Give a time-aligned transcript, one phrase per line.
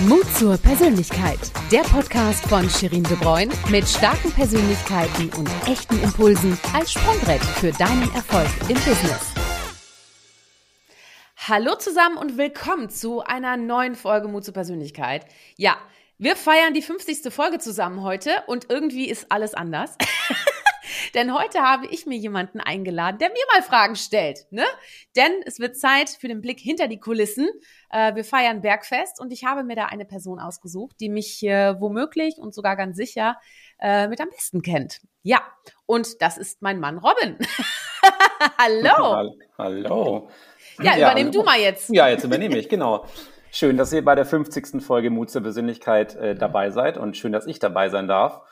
[0.00, 1.38] Mut zur Persönlichkeit.
[1.70, 7.70] Der Podcast von Shirin De Bruyne mit starken Persönlichkeiten und echten Impulsen als Sprungbrett für
[7.70, 9.32] deinen Erfolg im Business.
[11.36, 15.26] Hallo zusammen und willkommen zu einer neuen Folge Mut zur Persönlichkeit.
[15.56, 15.76] Ja,
[16.18, 17.32] wir feiern die 50.
[17.32, 19.96] Folge zusammen heute und irgendwie ist alles anders.
[21.14, 24.46] Denn heute habe ich mir jemanden eingeladen, der mir mal Fragen stellt.
[24.50, 24.64] Ne?
[25.16, 27.48] Denn es wird Zeit für den Blick hinter die Kulissen.
[27.90, 32.38] Äh, wir feiern Bergfest und ich habe mir da eine Person ausgesucht, die mich womöglich
[32.38, 33.36] und sogar ganz sicher
[33.80, 35.00] äh, mit am besten kennt.
[35.22, 35.42] Ja,
[35.86, 37.38] und das ist mein Mann Robin.
[38.58, 39.32] Hallo.
[39.58, 40.28] Hallo.
[40.80, 41.90] Ja, übernimm ja, du mal jetzt.
[41.90, 43.06] Ja, jetzt übernehme ich, genau.
[43.50, 44.82] Schön, dass ihr bei der 50.
[44.82, 48.42] Folge Mut zur Persönlichkeit äh, dabei seid und schön, dass ich dabei sein darf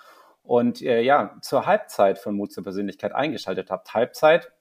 [0.43, 3.95] und äh, ja, zur Halbzeit von Mut zur Persönlichkeit eingeschaltet habt.
[3.95, 4.53] Halbzeit,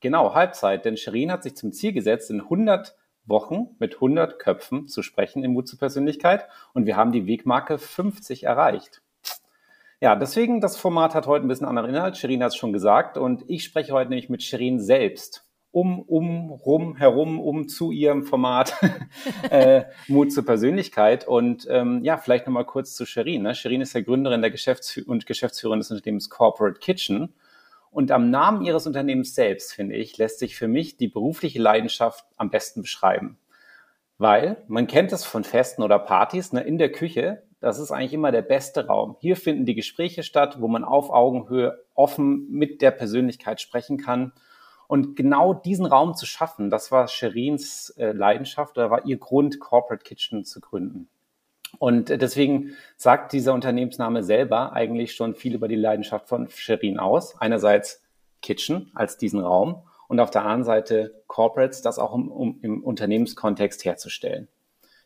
[0.00, 4.86] genau, Halbzeit, denn Shirin hat sich zum Ziel gesetzt, in 100 Wochen mit 100 Köpfen
[4.88, 9.02] zu sprechen in Mut zur Persönlichkeit und wir haben die Wegmarke 50 erreicht.
[10.00, 12.16] Ja, deswegen, das Format hat heute ein bisschen anderen Inhalt.
[12.18, 15.45] Shirin hat es schon gesagt und ich spreche heute nämlich mit Shirin selbst
[15.76, 18.74] um, um, rum, herum, um zu ihrem Format
[19.50, 21.28] äh, Mut zur Persönlichkeit.
[21.28, 23.42] Und ähm, ja, vielleicht nochmal kurz zu Sherin.
[23.42, 23.54] Ne?
[23.54, 27.34] Sherin ist ja Gründerin der Geschäfts und Geschäftsführerin des Unternehmens Corporate Kitchen.
[27.90, 32.24] Und am Namen ihres Unternehmens selbst, finde ich, lässt sich für mich die berufliche Leidenschaft
[32.38, 33.36] am besten beschreiben.
[34.16, 38.14] Weil man kennt es von Festen oder Partys, ne, in der Küche, das ist eigentlich
[38.14, 39.16] immer der beste Raum.
[39.20, 44.32] Hier finden die Gespräche statt, wo man auf Augenhöhe offen mit der Persönlichkeit sprechen kann
[44.88, 49.60] und genau diesen Raum zu schaffen, das war Sherins äh, Leidenschaft oder war ihr Grund,
[49.60, 51.08] Corporate Kitchen zu gründen.
[51.78, 56.98] Und äh, deswegen sagt dieser Unternehmensname selber eigentlich schon viel über die Leidenschaft von Sherin
[56.98, 57.40] aus.
[57.40, 58.02] Einerseits
[58.42, 62.84] Kitchen als diesen Raum und auf der anderen Seite Corporates, das auch im, um, im
[62.84, 64.48] Unternehmenskontext herzustellen.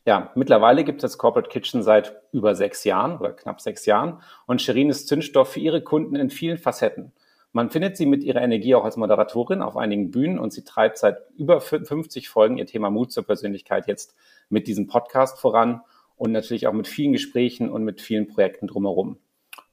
[0.07, 4.63] Ja, mittlerweile gibt es Corporate Kitchen seit über sechs Jahren oder knapp sechs Jahren und
[4.63, 7.13] Sherin ist Zündstoff für ihre Kunden in vielen Facetten.
[7.53, 10.99] Man findet sie mit ihrer Energie auch als Moderatorin auf einigen Bühnen und sie treibt
[10.99, 14.15] seit über 50 Folgen ihr Thema Mut zur Persönlichkeit jetzt
[14.49, 15.83] mit diesem Podcast voran
[16.17, 19.19] und natürlich auch mit vielen Gesprächen und mit vielen Projekten drumherum.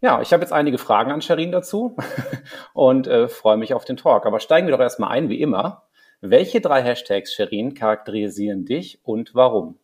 [0.02, 1.96] Ja, ich habe jetzt einige Fragen an Sherin dazu
[2.74, 4.26] und äh, freue mich auf den Talk.
[4.26, 5.84] Aber steigen wir doch erstmal ein, wie immer.
[6.22, 9.78] Welche drei Hashtags, Sherin, charakterisieren dich und warum?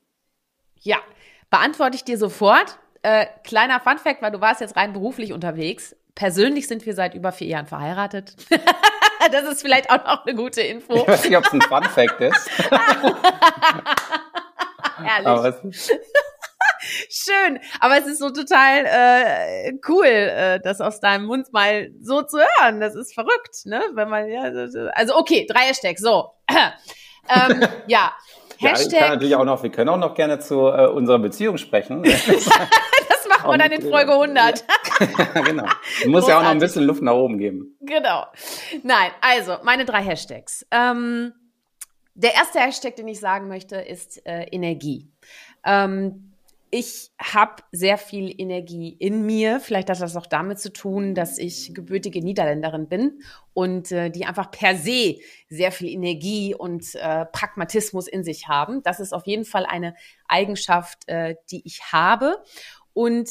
[0.79, 0.97] Ja,
[1.49, 2.79] beantworte ich dir sofort.
[3.03, 5.95] Äh, kleiner Funfact, weil du warst jetzt rein beruflich unterwegs.
[6.15, 8.35] Persönlich sind wir seit über vier Jahren verheiratet.
[9.31, 10.95] das ist vielleicht auch noch eine gute Info.
[10.95, 12.49] Ich weiß nicht, ob es ein Fun Fact ist.
[14.97, 15.27] Herrlich.
[15.27, 15.59] Aber
[17.09, 22.23] Schön, aber es ist so total äh, cool, äh, das aus deinem Mund mal so
[22.23, 22.81] zu hören.
[22.81, 23.81] Das ist verrückt, ne?
[23.93, 24.43] Wenn man ja,
[24.93, 26.01] also okay, drei Hashtags.
[26.01, 28.13] So, ähm, ja.
[28.57, 28.93] Hashtag.
[28.93, 29.63] Ja, kann natürlich auch noch.
[29.63, 32.03] Wir können auch noch gerne zu äh, unserer Beziehung sprechen.
[33.27, 34.63] machen wir dann in Folge 100.
[35.45, 35.65] genau.
[36.03, 37.77] Du musst ja auch noch ein bisschen Luft nach oben geben.
[37.81, 38.25] Genau.
[38.83, 40.65] Nein, also meine drei Hashtags.
[40.71, 41.33] Ähm,
[42.15, 45.09] der erste Hashtag, den ich sagen möchte, ist äh, Energie.
[45.65, 46.33] Ähm,
[46.75, 49.59] ich habe sehr viel Energie in mir.
[49.59, 53.21] Vielleicht hat das auch damit zu tun, dass ich gebürtige Niederländerin bin
[53.53, 55.17] und äh, die einfach per se
[55.49, 58.81] sehr viel Energie und äh, Pragmatismus in sich haben.
[58.81, 59.93] Das ist auf jeden Fall eine
[60.27, 62.43] Eigenschaft, äh, die ich habe.
[62.93, 63.29] Und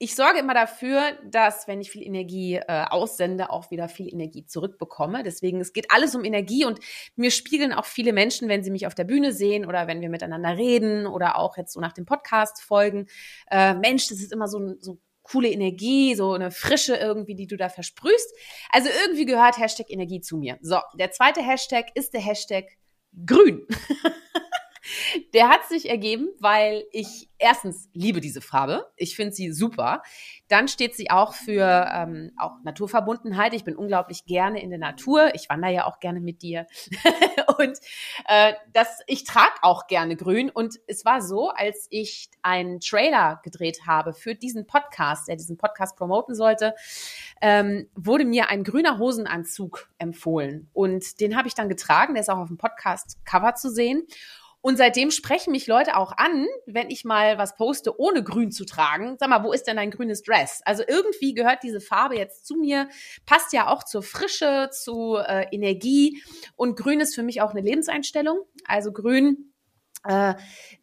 [0.00, 4.46] ich sorge immer dafür, dass wenn ich viel Energie äh, aussende, auch wieder viel Energie
[4.46, 5.24] zurückbekomme.
[5.24, 6.78] Deswegen, es geht alles um Energie und
[7.16, 10.08] mir spiegeln auch viele Menschen, wenn sie mich auf der Bühne sehen oder wenn wir
[10.08, 13.06] miteinander reden oder auch jetzt so nach dem Podcast folgen.
[13.50, 17.56] Äh, Mensch, das ist immer so, so coole Energie, so eine Frische irgendwie, die du
[17.56, 18.32] da versprühst.
[18.70, 20.58] Also irgendwie gehört Hashtag Energie zu mir.
[20.62, 22.66] So, der zweite Hashtag ist der Hashtag
[23.26, 23.66] grün.
[25.34, 28.86] Der hat sich ergeben, weil ich erstens liebe diese Farbe.
[28.96, 30.02] Ich finde sie super.
[30.48, 33.54] Dann steht sie auch für ähm, auch Naturverbundenheit.
[33.54, 35.34] Ich bin unglaublich gerne in der Natur.
[35.34, 36.66] Ich wandere ja auch gerne mit dir.
[37.58, 37.78] und
[38.26, 40.50] äh, das, ich trage auch gerne grün.
[40.50, 45.56] Und es war so, als ich einen Trailer gedreht habe für diesen Podcast, der diesen
[45.56, 46.74] Podcast promoten sollte,
[47.40, 50.68] ähm, wurde mir ein grüner Hosenanzug empfohlen.
[50.72, 52.14] Und den habe ich dann getragen.
[52.14, 54.06] Der ist auch auf dem Podcast-Cover zu sehen.
[54.68, 58.66] Und seitdem sprechen mich Leute auch an, wenn ich mal was poste, ohne grün zu
[58.66, 59.16] tragen.
[59.18, 60.60] Sag mal, wo ist denn dein grünes Dress?
[60.66, 62.90] Also irgendwie gehört diese Farbe jetzt zu mir,
[63.24, 66.22] passt ja auch zur Frische, zu äh, Energie.
[66.54, 68.40] Und grün ist für mich auch eine Lebenseinstellung.
[68.66, 69.54] Also grün
[70.04, 70.34] äh,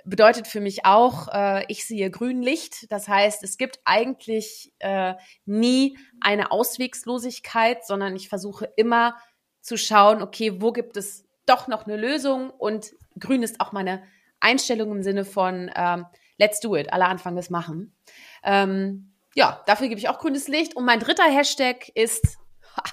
[0.04, 2.92] bedeutet für mich auch, äh, ich sehe Grünlicht.
[2.92, 5.14] Das heißt, es gibt eigentlich äh,
[5.46, 9.16] nie eine Auswegslosigkeit, sondern ich versuche immer
[9.62, 14.03] zu schauen, okay, wo gibt es doch noch eine Lösung und grün ist auch meine
[14.39, 16.06] Einstellung im Sinne von, ähm,
[16.38, 16.91] let's do it.
[16.94, 17.95] Alle Anfang des Machen.
[18.44, 20.75] Ähm, ja, dafür gebe ich auch grünes Licht.
[20.75, 22.38] Und mein dritter Hashtag ist,
[22.77, 22.83] ha,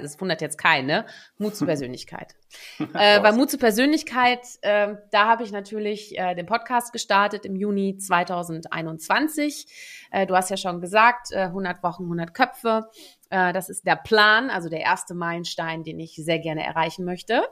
[0.00, 1.06] das wundert jetzt keinen, ne?
[1.38, 2.34] Mut zur Persönlichkeit.
[2.94, 7.56] äh, bei Mut zur Persönlichkeit, äh, da habe ich natürlich äh, den Podcast gestartet im
[7.56, 9.66] Juni 2021.
[10.10, 12.88] Äh, du hast ja schon gesagt, äh, 100 Wochen, 100 Köpfe.
[13.30, 17.42] Äh, das ist der Plan, also der erste Meilenstein, den ich sehr gerne erreichen möchte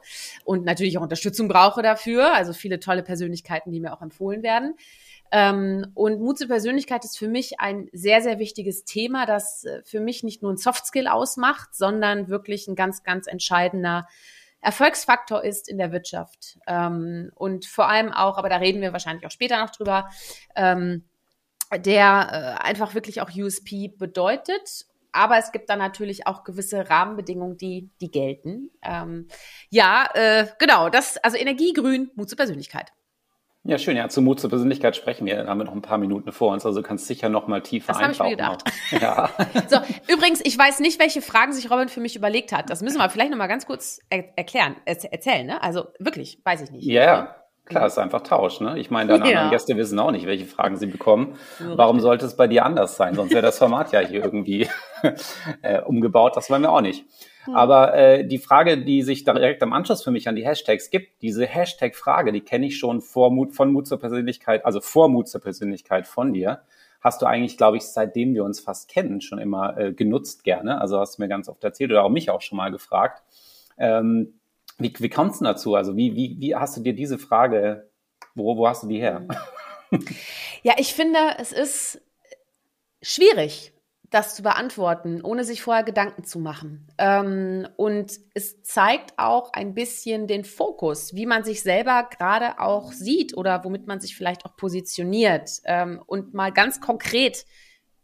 [0.45, 2.35] und natürlich auch Unterstützung brauche dafür.
[2.35, 4.75] Also viele tolle Persönlichkeiten, die mir auch empfohlen werden.
[5.33, 9.83] Ähm, und Mut zur Persönlichkeit ist für mich ein sehr, sehr wichtiges Thema, das äh,
[9.85, 14.07] für mich nicht nur ein Softskill ausmacht, sondern wirklich ein ganz, ganz entscheidender
[14.61, 16.59] Erfolgsfaktor ist in der Wirtschaft.
[16.67, 20.09] Ähm, und vor allem auch, aber da reden wir wahrscheinlich auch später noch drüber,
[20.55, 21.05] ähm,
[21.75, 24.87] der äh, einfach wirklich auch USP bedeutet
[25.17, 28.71] aber es gibt dann natürlich auch gewisse Rahmenbedingungen, die, die gelten.
[28.83, 29.29] Ähm,
[29.71, 32.93] ja, äh, genau, das, also Energiegrün, Mut zur Persönlichkeit.
[33.67, 33.97] Ja, schön.
[33.97, 35.43] Ja, zu Mut zur Persönlichkeit sprechen wir.
[35.43, 37.93] Da haben wir noch ein paar Minuten vor uns, also kannst sicher noch mal tiefer
[37.93, 38.37] das eintauchen.
[38.37, 39.31] Das habe ich mir gedacht.
[39.69, 39.69] Ja.
[39.69, 42.71] so, übrigens, ich weiß nicht, welche Fragen sich Robin für mich überlegt hat.
[42.71, 45.47] Das müssen wir vielleicht noch mal ganz kurz er erklären, erzählen.
[45.47, 45.63] Ne?
[45.63, 46.85] Also wirklich, weiß ich nicht.
[46.85, 47.37] Ja, ja.
[47.65, 48.61] Klar, ist einfach Tausch.
[48.61, 48.79] Ne?
[48.79, 49.31] Ich meine, deine ja.
[49.31, 51.37] anderen Gäste wissen auch nicht, welche Fragen sie bekommen.
[51.59, 53.17] Warum sollte es bei dir anders sein?
[53.17, 54.69] Sonst wäre das Format ja hier irgendwie
[55.63, 56.37] äh, umgebaut.
[56.37, 57.05] Das wollen wir auch nicht.
[57.47, 57.57] Hm.
[57.57, 61.23] Aber äh, die Frage, die sich direkt am Anschluss für mich an die Hashtags gibt,
[61.23, 65.29] diese Hashtag-Frage, die kenne ich schon vor Mut, von Mut zur Persönlichkeit, also vor Mut
[65.29, 66.61] zur Persönlichkeit von dir.
[67.01, 70.81] Hast du eigentlich, glaube ich, seitdem wir uns fast kennen, schon immer äh, genutzt gerne.
[70.81, 73.23] Also hast du mir ganz oft erzählt oder auch mich auch schon mal gefragt.
[73.79, 74.35] Ähm,
[74.79, 75.75] wie, wie kommst du dazu?
[75.75, 77.89] Also wie, wie, wie hast du dir diese Frage,
[78.35, 79.27] wo, wo hast du die her?
[80.63, 82.01] Ja, ich finde, es ist
[83.01, 83.73] schwierig,
[84.11, 86.87] das zu beantworten, ohne sich vorher Gedanken zu machen.
[86.99, 92.93] Ähm, und es zeigt auch ein bisschen den Fokus, wie man sich selber gerade auch
[92.93, 95.61] sieht oder womit man sich vielleicht auch positioniert.
[95.65, 97.45] Ähm, und mal ganz konkret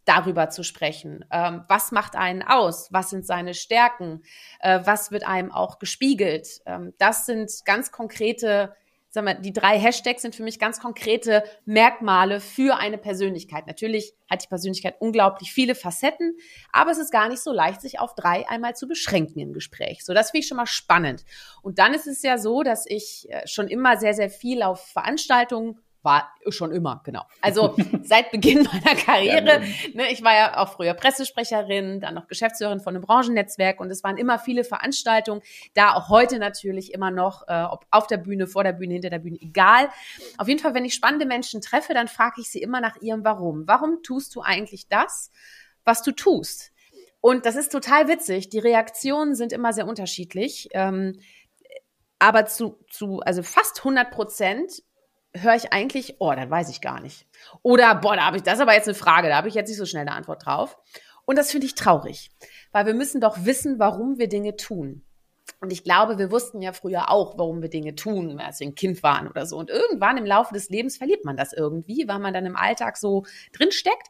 [0.05, 1.25] darüber zu sprechen.
[1.31, 2.93] Ähm, was macht einen aus?
[2.93, 4.23] Was sind seine Stärken?
[4.61, 6.61] Äh, was wird einem auch gespiegelt?
[6.67, 8.75] Ähm, das sind ganz konkrete,
[9.13, 13.67] sagen wir, die drei Hashtags sind für mich ganz konkrete Merkmale für eine Persönlichkeit.
[13.67, 16.37] Natürlich hat die Persönlichkeit unglaublich viele Facetten,
[16.73, 20.03] aber es ist gar nicht so leicht, sich auf drei einmal zu beschränken im Gespräch.
[20.05, 21.25] So, das finde ich schon mal spannend.
[21.61, 24.87] Und dann ist es ja so, dass ich äh, schon immer sehr, sehr viel auf
[24.87, 27.23] Veranstaltungen war schon immer, genau.
[27.41, 29.63] Also seit Beginn meiner Karriere.
[29.95, 34.03] Ne, ich war ja auch früher Pressesprecherin, dann noch Geschäftsführerin von einem Branchennetzwerk und es
[34.03, 35.43] waren immer viele Veranstaltungen.
[35.75, 39.11] Da auch heute natürlich immer noch, äh, ob auf der Bühne, vor der Bühne, hinter
[39.11, 39.89] der Bühne, egal.
[40.39, 43.25] Auf jeden Fall, wenn ich spannende Menschen treffe, dann frage ich sie immer nach ihrem
[43.25, 43.67] Warum.
[43.67, 45.31] Warum tust du eigentlich das,
[45.85, 46.73] was du tust?
[47.21, 48.49] Und das ist total witzig.
[48.49, 50.69] Die Reaktionen sind immer sehr unterschiedlich.
[50.73, 51.21] Ähm,
[52.19, 54.83] aber zu, zu, also fast 100 Prozent
[55.35, 57.27] höre ich eigentlich, oh, dann weiß ich gar nicht.
[57.63, 59.69] Oder, boah, da habe ich, das ist aber jetzt eine Frage, da habe ich jetzt
[59.69, 60.79] nicht so schnell eine Antwort drauf.
[61.25, 62.31] Und das finde ich traurig,
[62.73, 65.05] weil wir müssen doch wissen, warum wir Dinge tun.
[65.61, 68.75] Und ich glaube, wir wussten ja früher auch, warum wir Dinge tun, als wir ein
[68.75, 69.57] Kind waren oder so.
[69.57, 72.97] Und irgendwann im Laufe des Lebens verliert man das irgendwie, weil man dann im Alltag
[72.97, 74.09] so drinsteckt.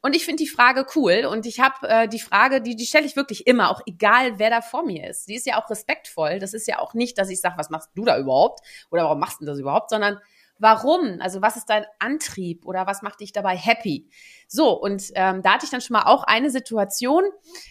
[0.00, 1.26] Und ich finde die Frage cool.
[1.30, 4.48] Und ich habe äh, die Frage, die, die stelle ich wirklich immer, auch egal, wer
[4.50, 5.28] da vor mir ist.
[5.28, 6.38] Die ist ja auch respektvoll.
[6.38, 8.60] Das ist ja auch nicht, dass ich sage, was machst du da überhaupt?
[8.90, 9.90] Oder warum machst du das überhaupt?
[9.90, 10.18] Sondern
[10.58, 11.20] Warum?
[11.20, 14.08] Also was ist dein Antrieb oder was macht dich dabei happy?
[14.54, 17.24] So, und ähm, da hatte ich dann schon mal auch eine Situation,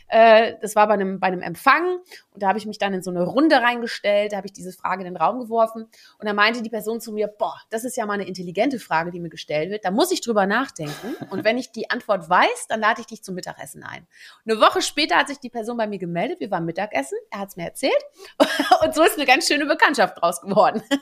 [0.09, 1.99] äh, das war bei einem, bei einem Empfang.
[2.33, 4.73] Und da habe ich mich dann in so eine Runde reingestellt, da habe ich diese
[4.73, 5.83] Frage in den Raum geworfen.
[6.19, 9.11] Und da meinte die Person zu mir, boah, das ist ja mal eine intelligente Frage,
[9.11, 11.15] die mir gestellt wird, da muss ich drüber nachdenken.
[11.29, 14.05] Und wenn ich die Antwort weiß, dann lade ich dich zum Mittagessen ein.
[14.45, 17.47] Eine Woche später hat sich die Person bei mir gemeldet, wir waren Mittagessen, er hat
[17.47, 17.93] es mir erzählt.
[18.83, 20.83] Und so ist eine ganz schöne Bekanntschaft draus geworden.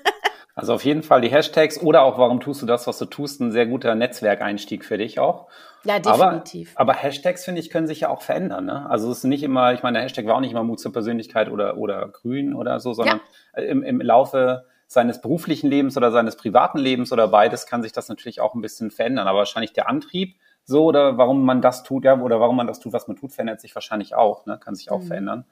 [0.54, 3.40] Also auf jeden Fall die Hashtags oder auch warum tust du das, was du tust,
[3.40, 5.48] ein sehr guter Netzwerkeinstieg für dich auch.
[5.84, 6.74] Ja, definitiv.
[6.76, 8.66] Aber, aber Hashtags, finde ich, können sich ja auch verändern.
[8.66, 8.90] Ne?
[8.90, 10.94] Also es ist nicht immer, ich meine, der Hashtag war auch nicht immer Mut zur
[10.94, 13.22] Persönlichkeit oder, oder grün oder so, sondern
[13.56, 13.64] ja.
[13.64, 18.10] im, im Laufe seines beruflichen Lebens oder seines privaten Lebens oder beides kann sich das
[18.10, 19.28] natürlich auch ein bisschen verändern.
[19.28, 22.80] Aber wahrscheinlich der Antrieb so oder warum man das tut, ja, oder warum man das
[22.80, 24.60] tut, was man tut, verändert sich wahrscheinlich auch, ne?
[24.64, 25.08] kann sich auch mhm.
[25.08, 25.46] verändern.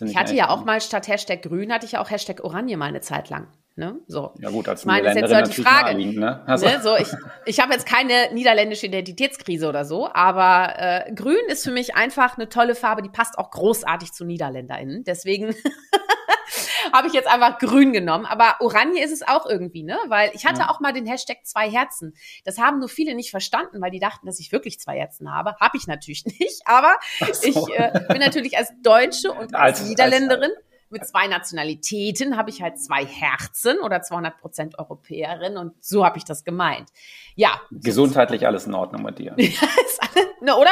[0.00, 2.86] Ich hatte ja auch mal statt Hashtag grün, hatte ich ja auch Hashtag Oranje mal
[2.86, 3.48] eine Zeit lang.
[3.76, 3.98] Ne?
[4.06, 4.32] So.
[4.38, 5.96] Ja gut, als meine, ist jetzt so die Frage.
[5.96, 6.42] Ne?
[6.46, 6.66] Also.
[6.66, 6.80] Ne?
[6.80, 7.08] So, ich
[7.44, 12.36] ich habe jetzt keine niederländische Identitätskrise oder so, aber äh, Grün ist für mich einfach
[12.36, 15.02] eine tolle Farbe, die passt auch großartig zu NiederländerInnen.
[15.02, 15.56] Deswegen
[16.92, 18.26] habe ich jetzt einfach Grün genommen.
[18.26, 19.98] Aber Oranje ist es auch irgendwie, ne?
[20.06, 20.70] Weil ich hatte ja.
[20.70, 22.14] auch mal den Hashtag zwei Herzen.
[22.44, 25.56] Das haben nur viele nicht verstanden, weil die dachten, dass ich wirklich zwei Herzen habe.
[25.60, 26.62] Habe ich natürlich nicht.
[26.64, 26.96] Aber
[27.32, 27.48] so.
[27.48, 30.50] ich äh, bin natürlich als Deutsche und als, als Niederländerin.
[30.50, 30.63] Als,
[30.94, 36.16] mit zwei Nationalitäten habe ich halt zwei Herzen oder 200 Prozent Europäerin und so habe
[36.16, 36.88] ich das gemeint.
[37.34, 37.60] Ja.
[37.70, 39.34] Gesundheitlich alles in Ordnung mit dir.
[40.40, 40.70] ne, oder?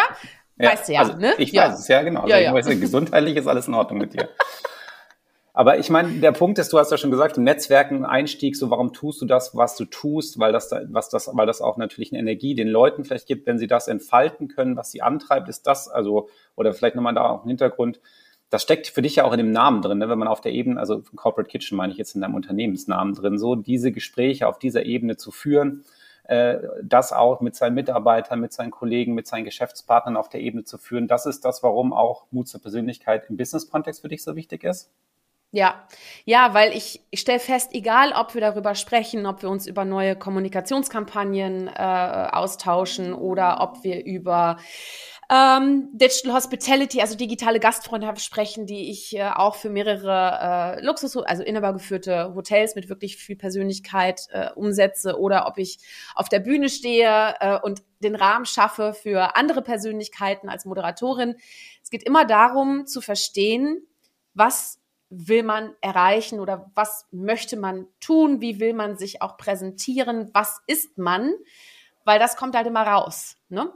[0.56, 1.34] Ja, weißt du ja, also ne?
[1.38, 1.68] Ich ja.
[1.68, 2.26] weiß es, ja, genau.
[2.26, 2.54] Ja, ja.
[2.54, 4.28] Weiß, gesundheitlich ist alles in Ordnung mit dir.
[5.54, 8.70] Aber ich meine, der Punkt ist, du hast ja schon gesagt, im Netzwerken Einstieg, so
[8.70, 12.12] warum tust du das, was du tust, weil das, was das, weil das auch natürlich
[12.12, 15.66] eine Energie den Leuten vielleicht gibt, wenn sie das entfalten können, was sie antreibt, ist
[15.66, 18.00] das, also, oder vielleicht nochmal da auch ein Hintergrund.
[18.52, 20.10] Das steckt für dich ja auch in dem Namen drin, ne?
[20.10, 23.38] wenn man auf der Ebene, also Corporate Kitchen meine ich jetzt in deinem Unternehmensnamen drin,
[23.38, 25.86] so diese Gespräche auf dieser Ebene zu führen,
[26.24, 30.64] äh, das auch mit seinen Mitarbeitern, mit seinen Kollegen, mit seinen Geschäftspartnern auf der Ebene
[30.64, 31.08] zu führen.
[31.08, 34.90] Das ist das, warum auch Mut zur Persönlichkeit im Business-Kontext für dich so wichtig ist?
[35.50, 35.86] Ja,
[36.26, 39.86] ja, weil ich, ich stelle fest, egal ob wir darüber sprechen, ob wir uns über
[39.86, 44.58] neue Kommunikationskampagnen äh, austauschen oder ob wir über
[45.32, 51.16] ähm, Digital Hospitality, also digitale Gastfreundschaft sprechen, die ich äh, auch für mehrere äh, Luxus,
[51.16, 55.78] also inhabergeführte Hotels mit wirklich viel Persönlichkeit äh, umsetze oder ob ich
[56.14, 61.36] auf der Bühne stehe äh, und den Rahmen schaffe für andere Persönlichkeiten als Moderatorin.
[61.82, 63.86] Es geht immer darum zu verstehen,
[64.34, 70.28] was will man erreichen oder was möchte man tun, wie will man sich auch präsentieren,
[70.34, 71.32] was ist man,
[72.04, 73.36] weil das kommt halt immer raus.
[73.48, 73.72] Ne?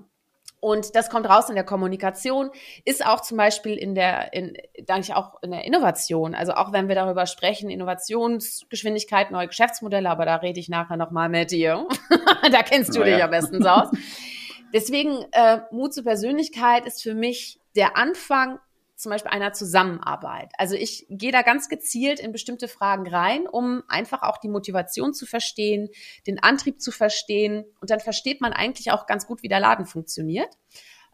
[0.66, 2.50] Und das kommt raus in der Kommunikation,
[2.84, 6.34] ist auch zum Beispiel in der, in, denke ich auch in der Innovation.
[6.34, 11.28] Also auch wenn wir darüber sprechen, Innovationsgeschwindigkeit, neue Geschäftsmodelle, aber da rede ich nachher nochmal
[11.28, 11.86] mit dir.
[12.50, 13.14] da kennst du naja.
[13.14, 13.90] dich am besten aus.
[14.74, 18.58] Deswegen, äh, Mut zur Persönlichkeit ist für mich der Anfang
[18.96, 20.52] zum Beispiel einer Zusammenarbeit.
[20.58, 25.12] Also ich gehe da ganz gezielt in bestimmte Fragen rein, um einfach auch die Motivation
[25.12, 25.88] zu verstehen,
[26.26, 29.86] den Antrieb zu verstehen und dann versteht man eigentlich auch ganz gut, wie der Laden
[29.86, 30.56] funktioniert.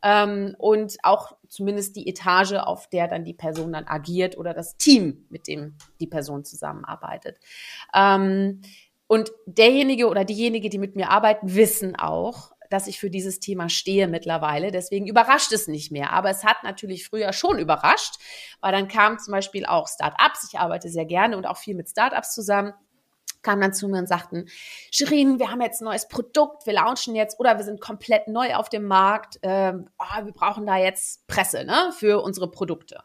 [0.05, 4.77] Ähm, und auch zumindest die Etage, auf der dann die Person dann agiert oder das
[4.77, 7.39] Team, mit dem die Person zusammenarbeitet.
[7.95, 8.63] Ähm,
[9.07, 13.69] und derjenige oder diejenige, die mit mir arbeiten, wissen auch, dass ich für dieses Thema
[13.69, 14.71] stehe mittlerweile.
[14.71, 16.13] Deswegen überrascht es nicht mehr.
[16.13, 18.17] Aber es hat natürlich früher schon überrascht,
[18.61, 20.49] weil dann kamen zum Beispiel auch Startups.
[20.51, 22.73] Ich arbeite sehr gerne und auch viel mit Startups zusammen
[23.43, 24.47] kamen dann zu mir und sagten,
[24.91, 28.55] Shirin, wir haben jetzt ein neues Produkt, wir launchen jetzt oder wir sind komplett neu
[28.55, 33.03] auf dem Markt, ähm, oh, wir brauchen da jetzt Presse ne, für unsere Produkte.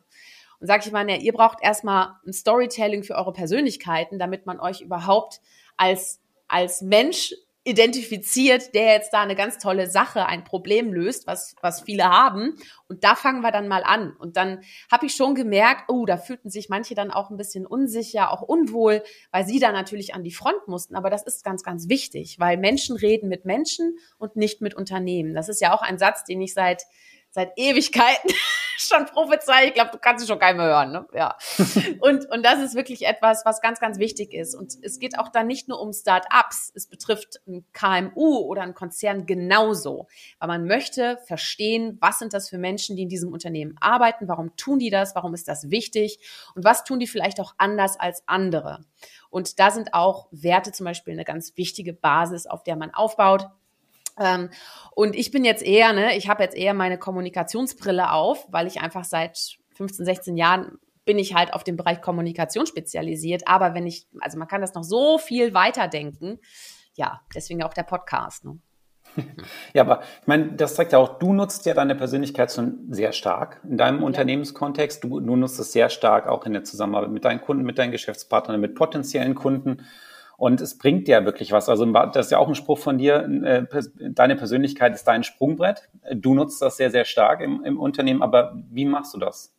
[0.60, 4.60] Und sage ich mal, ne, ihr braucht erstmal ein Storytelling für eure Persönlichkeiten, damit man
[4.60, 5.42] euch überhaupt
[5.76, 7.34] als, als Mensch
[7.68, 12.56] identifiziert, der jetzt da eine ganz tolle Sache, ein Problem löst, was, was viele haben.
[12.88, 14.16] Und da fangen wir dann mal an.
[14.18, 17.66] Und dann habe ich schon gemerkt, oh, da fühlten sich manche dann auch ein bisschen
[17.66, 20.96] unsicher, auch unwohl, weil sie da natürlich an die Front mussten.
[20.96, 25.36] Aber das ist ganz, ganz wichtig, weil Menschen reden mit Menschen und nicht mit Unternehmen.
[25.36, 26.84] Das ist ja auch ein Satz, den ich seit
[27.32, 28.32] seit Ewigkeiten
[28.78, 29.68] schon prophezei.
[29.68, 30.92] Ich glaube, du kannst es schon keinem hören.
[30.92, 31.08] Ne?
[31.14, 31.38] Ja.
[32.00, 34.56] Und, und das ist wirklich etwas, was ganz, ganz wichtig ist.
[34.56, 36.72] Und es geht auch dann nicht nur um Start-ups.
[36.76, 40.08] Es betrifft ein KMU oder ein Konzern genauso.
[40.40, 44.28] Weil man möchte verstehen, was sind das für Menschen, die in diesem Unternehmen arbeiten?
[44.28, 45.16] Warum tun die das?
[45.16, 46.20] Warum ist das wichtig?
[46.56, 48.86] Und was tun die vielleicht auch anders als andere?
[49.30, 53.48] Und da sind auch Werte zum Beispiel eine ganz wichtige Basis, auf der man aufbaut.
[54.20, 54.50] Ähm,
[54.96, 58.82] und ich bin jetzt eher, ne, ich habe jetzt eher meine Kommunikationsbrille auf, weil ich
[58.82, 63.48] einfach seit 15, 16 Jahren bin ich halt auf den Bereich Kommunikation spezialisiert.
[63.48, 66.40] Aber wenn ich, also man kann das noch so viel weiterdenken.
[66.96, 68.46] Ja, deswegen auch der Podcast.
[68.46, 68.60] Ne?
[69.74, 73.14] Ja, aber ich meine, das zeigt ja auch, du nutzt ja deine Persönlichkeit schon sehr
[73.14, 74.06] stark in deinem ja.
[74.06, 75.04] Unternehmenskontext.
[75.04, 77.92] Du, du nutzt es sehr stark auch in der Zusammenarbeit mit deinen Kunden, mit deinen
[77.92, 79.86] Geschäftspartnern, mit potenziellen Kunden.
[80.38, 81.68] Und es bringt dir wirklich was.
[81.68, 83.66] Also das ist ja auch ein Spruch von dir, äh,
[84.12, 85.90] deine Persönlichkeit ist dein Sprungbrett.
[86.14, 89.54] Du nutzt das sehr, sehr stark im, im Unternehmen, aber wie machst du das?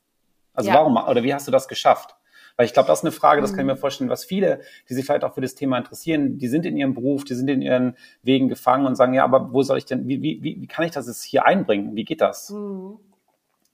[0.54, 0.76] Also ja.
[0.76, 2.14] warum oder wie hast du das geschafft?
[2.56, 3.78] Weil ich glaube, das ist eine Frage, das kann ich mir mhm.
[3.78, 6.94] vorstellen, was viele, die sich vielleicht auch für das Thema interessieren, die sind in ihrem
[6.94, 10.08] Beruf, die sind in ihren Wegen gefangen und sagen, ja, aber wo soll ich denn,
[10.08, 11.94] wie, wie, wie kann ich das jetzt hier einbringen?
[11.94, 12.50] Wie geht das?
[12.50, 12.98] Mhm.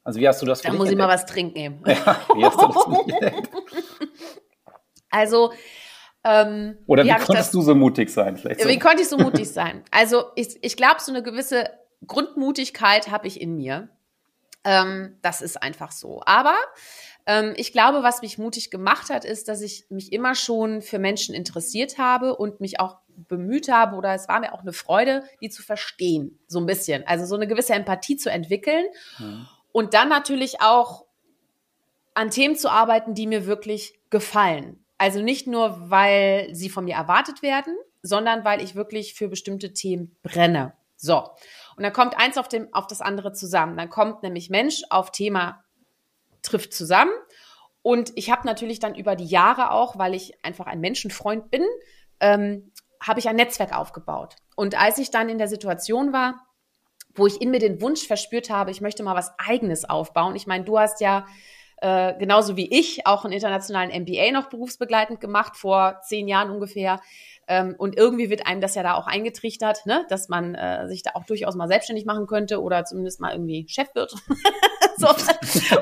[0.04, 1.82] Also wie hast du das Da muss ich mal was trinken.
[1.86, 3.32] Ja, wie hast du das
[5.10, 5.52] Also
[6.24, 8.36] ähm, Oder wie, konntest das, du so mutig sein?
[8.36, 8.68] Vielleicht so?
[8.68, 9.82] Wie konnte ich so mutig sein?
[9.90, 11.70] Also ich, ich glaube, so eine gewisse
[12.06, 13.88] Grundmutigkeit habe ich in mir.
[14.64, 16.22] Ähm, das ist einfach so.
[16.24, 16.56] Aber
[17.26, 20.98] ähm, ich glaube, was mich mutig gemacht hat, ist, dass ich mich immer schon für
[20.98, 25.24] Menschen interessiert habe und mich auch bemüht habe oder es war mir auch eine Freude,
[25.40, 27.06] die zu verstehen, so ein bisschen.
[27.06, 28.84] Also so eine gewisse Empathie zu entwickeln
[29.18, 29.46] mhm.
[29.72, 31.04] und dann natürlich auch
[32.14, 34.83] an Themen zu arbeiten, die mir wirklich gefallen.
[34.98, 39.72] Also nicht nur, weil sie von mir erwartet werden, sondern weil ich wirklich für bestimmte
[39.72, 40.74] Themen brenne.
[40.96, 41.30] So.
[41.76, 43.76] Und dann kommt eins auf, dem, auf das andere zusammen.
[43.76, 45.64] Dann kommt nämlich Mensch auf Thema
[46.42, 47.12] trifft zusammen
[47.82, 51.64] Und ich habe natürlich dann über die Jahre auch, weil ich einfach ein Menschenfreund bin,
[52.20, 52.70] ähm,
[53.02, 54.36] habe ich ein Netzwerk aufgebaut.
[54.56, 56.46] Und als ich dann in der Situation war,
[57.14, 60.36] wo ich in mir den Wunsch verspürt habe, ich möchte mal was Eigenes aufbauen.
[60.36, 61.26] Ich meine, du hast ja
[61.84, 66.98] äh, genauso wie ich auch einen internationalen MBA noch berufsbegleitend gemacht, vor zehn Jahren ungefähr.
[67.46, 70.06] Ähm, und irgendwie wird einem das ja da auch eingetrichtert, ne?
[70.08, 73.66] dass man äh, sich da auch durchaus mal selbstständig machen könnte oder zumindest mal irgendwie
[73.68, 74.14] Chef wird.
[74.96, 75.08] so.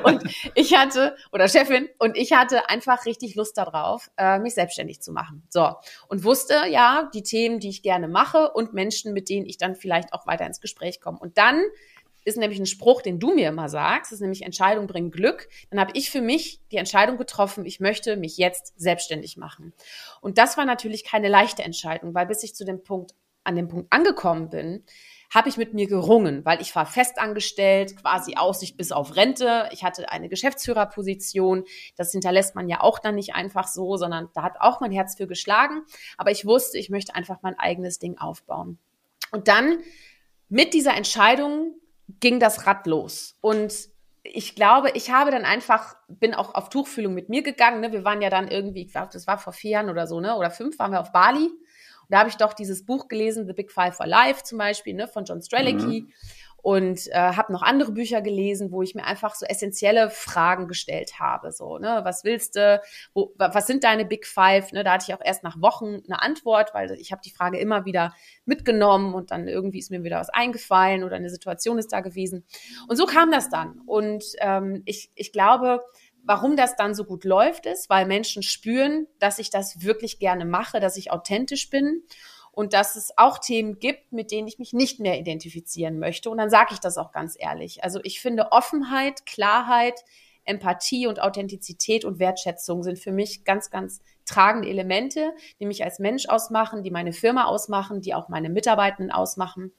[0.03, 0.23] Und
[0.55, 5.13] ich hatte, oder Chefin, und ich hatte einfach richtig Lust darauf, äh, mich selbstständig zu
[5.13, 5.47] machen.
[5.47, 5.69] So.
[6.09, 9.75] Und wusste, ja, die Themen, die ich gerne mache und Menschen, mit denen ich dann
[9.75, 11.19] vielleicht auch weiter ins Gespräch komme.
[11.19, 11.63] Und dann
[12.25, 15.47] ist nämlich ein Spruch, den du mir immer sagst, ist nämlich Entscheidung bringen Glück.
[15.69, 19.73] Dann habe ich für mich die Entscheidung getroffen, ich möchte mich jetzt selbstständig machen.
[20.21, 23.13] Und das war natürlich keine leichte Entscheidung, weil bis ich zu dem Punkt,
[23.43, 24.83] an dem Punkt angekommen bin,
[25.33, 29.67] habe ich mit mir gerungen, weil ich war festangestellt, quasi Aussicht bis auf Rente.
[29.71, 31.63] Ich hatte eine Geschäftsführerposition.
[31.97, 35.17] Das hinterlässt man ja auch dann nicht einfach so, sondern da hat auch mein Herz
[35.17, 35.81] für geschlagen.
[36.17, 38.77] Aber ich wusste, ich möchte einfach mein eigenes Ding aufbauen.
[39.31, 39.79] Und dann
[40.49, 41.75] mit dieser Entscheidung
[42.19, 43.37] ging das Rad los.
[43.41, 43.73] Und
[44.23, 47.81] ich glaube, ich habe dann einfach, bin auch auf Tuchfühlung mit mir gegangen.
[47.81, 47.91] Ne?
[47.91, 50.35] Wir waren ja dann irgendwie, ich glaube, das war vor vier Jahren oder so, ne?
[50.35, 51.45] Oder fünf waren wir auf Bali.
[51.45, 54.93] Und da habe ich doch dieses Buch gelesen, The Big Five for Life zum Beispiel,
[54.93, 56.01] ne, von John Strelicky.
[56.01, 56.13] Mhm
[56.63, 61.19] und äh, habe noch andere Bücher gelesen, wo ich mir einfach so essentielle Fragen gestellt
[61.19, 61.51] habe.
[61.51, 62.81] So, ne, was willst du?
[63.13, 64.71] Wo, was sind deine Big Five?
[64.71, 67.59] Ne, da hatte ich auch erst nach Wochen eine Antwort, weil ich habe die Frage
[67.59, 68.13] immer wieder
[68.45, 72.45] mitgenommen und dann irgendwie ist mir wieder was eingefallen oder eine Situation ist da gewesen.
[72.87, 73.81] Und so kam das dann.
[73.85, 75.81] Und ähm, ich, ich glaube,
[76.23, 80.45] warum das dann so gut läuft, ist, weil Menschen spüren, dass ich das wirklich gerne
[80.45, 82.03] mache, dass ich authentisch bin
[82.53, 86.29] und dass es auch Themen gibt, mit denen ich mich nicht mehr identifizieren möchte.
[86.29, 87.83] Und dann sage ich das auch ganz ehrlich.
[87.83, 90.05] Also ich finde Offenheit, Klarheit,
[90.45, 95.97] Empathie und Authentizität und Wertschätzung sind für mich ganz, ganz tragende Elemente, die mich als
[95.97, 99.71] Mensch ausmachen, die meine Firma ausmachen, die auch meine Mitarbeitenden ausmachen.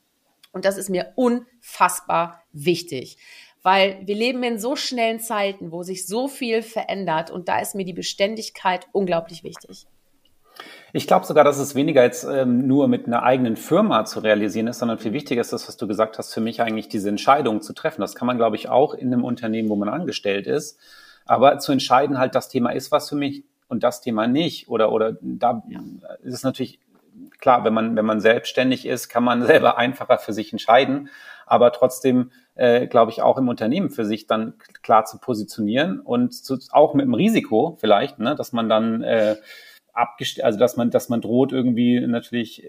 [0.52, 3.19] Und das ist mir unfassbar wichtig,
[3.62, 7.75] weil wir leben in so schnellen Zeiten, wo sich so viel verändert und da ist
[7.75, 9.87] mir die Beständigkeit unglaublich wichtig.
[10.93, 14.69] Ich glaube sogar, dass es weniger jetzt ähm, nur mit einer eigenen Firma zu realisieren
[14.69, 17.62] ist, sondern viel wichtiger ist das, was du gesagt hast, für mich eigentlich diese Entscheidung
[17.62, 18.00] zu treffen.
[18.00, 20.78] Das kann man, glaube ich, auch in einem Unternehmen, wo man angestellt ist.
[21.26, 24.69] Aber zu entscheiden halt, das Thema ist was für mich und das Thema nicht.
[24.69, 25.80] Oder, oder da ja.
[26.23, 26.80] ist es natürlich
[27.38, 31.08] klar, wenn man, wenn man selbstständig ist, kann man selber einfacher für sich entscheiden.
[31.47, 36.32] Aber trotzdem, äh, glaube ich, auch im Unternehmen für sich dann klar zu positionieren und
[36.32, 39.36] zu, auch mit dem Risiko vielleicht, ne, dass man dann äh,
[39.95, 42.63] abgestellt, also dass man, dass man droht, irgendwie natürlich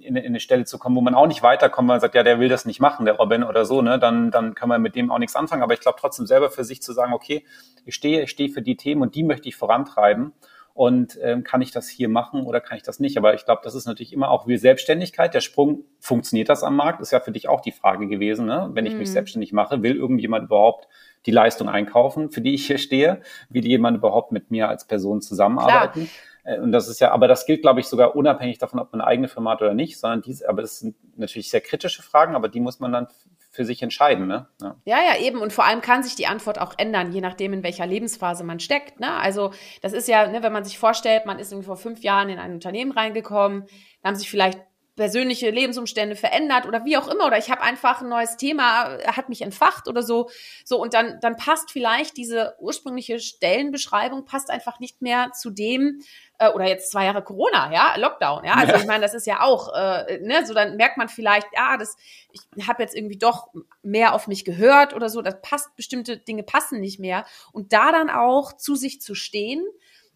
[0.00, 2.22] in, in eine Stelle zu kommen, wo man auch nicht weiterkommt, weil man sagt, ja,
[2.22, 4.96] der will das nicht machen, der Robin oder so, ne, dann, dann kann man mit
[4.96, 5.62] dem auch nichts anfangen.
[5.62, 7.44] Aber ich glaube trotzdem selber für sich zu sagen, okay,
[7.84, 10.32] ich stehe, ich stehe für die Themen und die möchte ich vorantreiben.
[10.74, 13.18] Und ähm, kann ich das hier machen oder kann ich das nicht?
[13.18, 15.34] Aber ich glaube, das ist natürlich immer auch wie Selbstständigkeit.
[15.34, 17.02] Der Sprung, funktioniert das am Markt?
[17.02, 18.70] Ist ja für dich auch die Frage gewesen, ne?
[18.72, 19.00] Wenn ich mhm.
[19.00, 20.88] mich selbstständig mache, will irgendjemand überhaupt
[21.26, 23.20] die Leistung einkaufen, für die ich hier stehe?
[23.48, 26.08] Will jemand überhaupt mit mir als Person zusammenarbeiten?
[26.44, 26.56] Klar.
[26.56, 29.00] Äh, und das ist ja, aber das gilt, glaube ich, sogar unabhängig davon, ob man
[29.00, 32.34] eine eigene Firma hat oder nicht, sondern diese, aber das sind natürlich sehr kritische Fragen,
[32.34, 33.08] aber die muss man dann
[33.50, 34.46] für sich entscheiden, ne?
[34.62, 34.76] Ja.
[34.86, 35.38] ja, ja, eben.
[35.38, 38.60] Und vor allem kann sich die Antwort auch ändern, je nachdem, in welcher Lebensphase man
[38.60, 38.98] steckt.
[38.98, 39.12] Ne?
[39.12, 42.30] Also das ist ja, ne, wenn man sich vorstellt, man ist irgendwie vor fünf Jahren
[42.30, 43.66] in ein Unternehmen reingekommen,
[44.02, 44.58] haben sich vielleicht
[44.94, 49.30] persönliche Lebensumstände verändert oder wie auch immer oder ich habe einfach ein neues Thema hat
[49.30, 50.28] mich entfacht oder so.
[50.64, 56.02] So und dann dann passt vielleicht diese ursprüngliche Stellenbeschreibung passt einfach nicht mehr zu dem
[56.38, 58.54] äh, oder jetzt zwei Jahre Corona ja Lockdown ja.
[58.54, 61.78] Also ich meine das ist ja auch äh, ne so dann merkt man vielleicht ja
[61.78, 61.96] das
[62.32, 63.48] ich habe jetzt irgendwie doch
[63.82, 67.24] mehr auf mich gehört oder so das passt bestimmte Dinge passen nicht mehr.
[67.52, 69.64] Und da dann auch zu sich zu stehen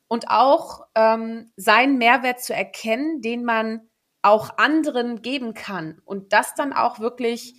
[0.08, 3.88] und auch ähm, seinen Mehrwert zu erkennen den man
[4.26, 7.54] auch anderen geben kann und das dann auch wirklich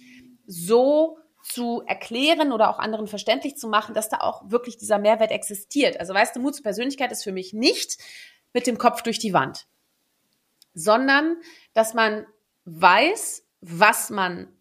[0.46, 5.32] so zu erklären oder auch anderen verständlich zu machen, dass da auch wirklich dieser Mehrwert
[5.32, 6.00] existiert.
[6.00, 7.98] Also weißt du, Mut zur Persönlichkeit ist für mich nicht
[8.54, 9.68] mit dem Kopf durch die Wand,
[10.74, 11.38] sondern
[11.74, 12.26] dass man
[12.66, 14.54] weiß, was man,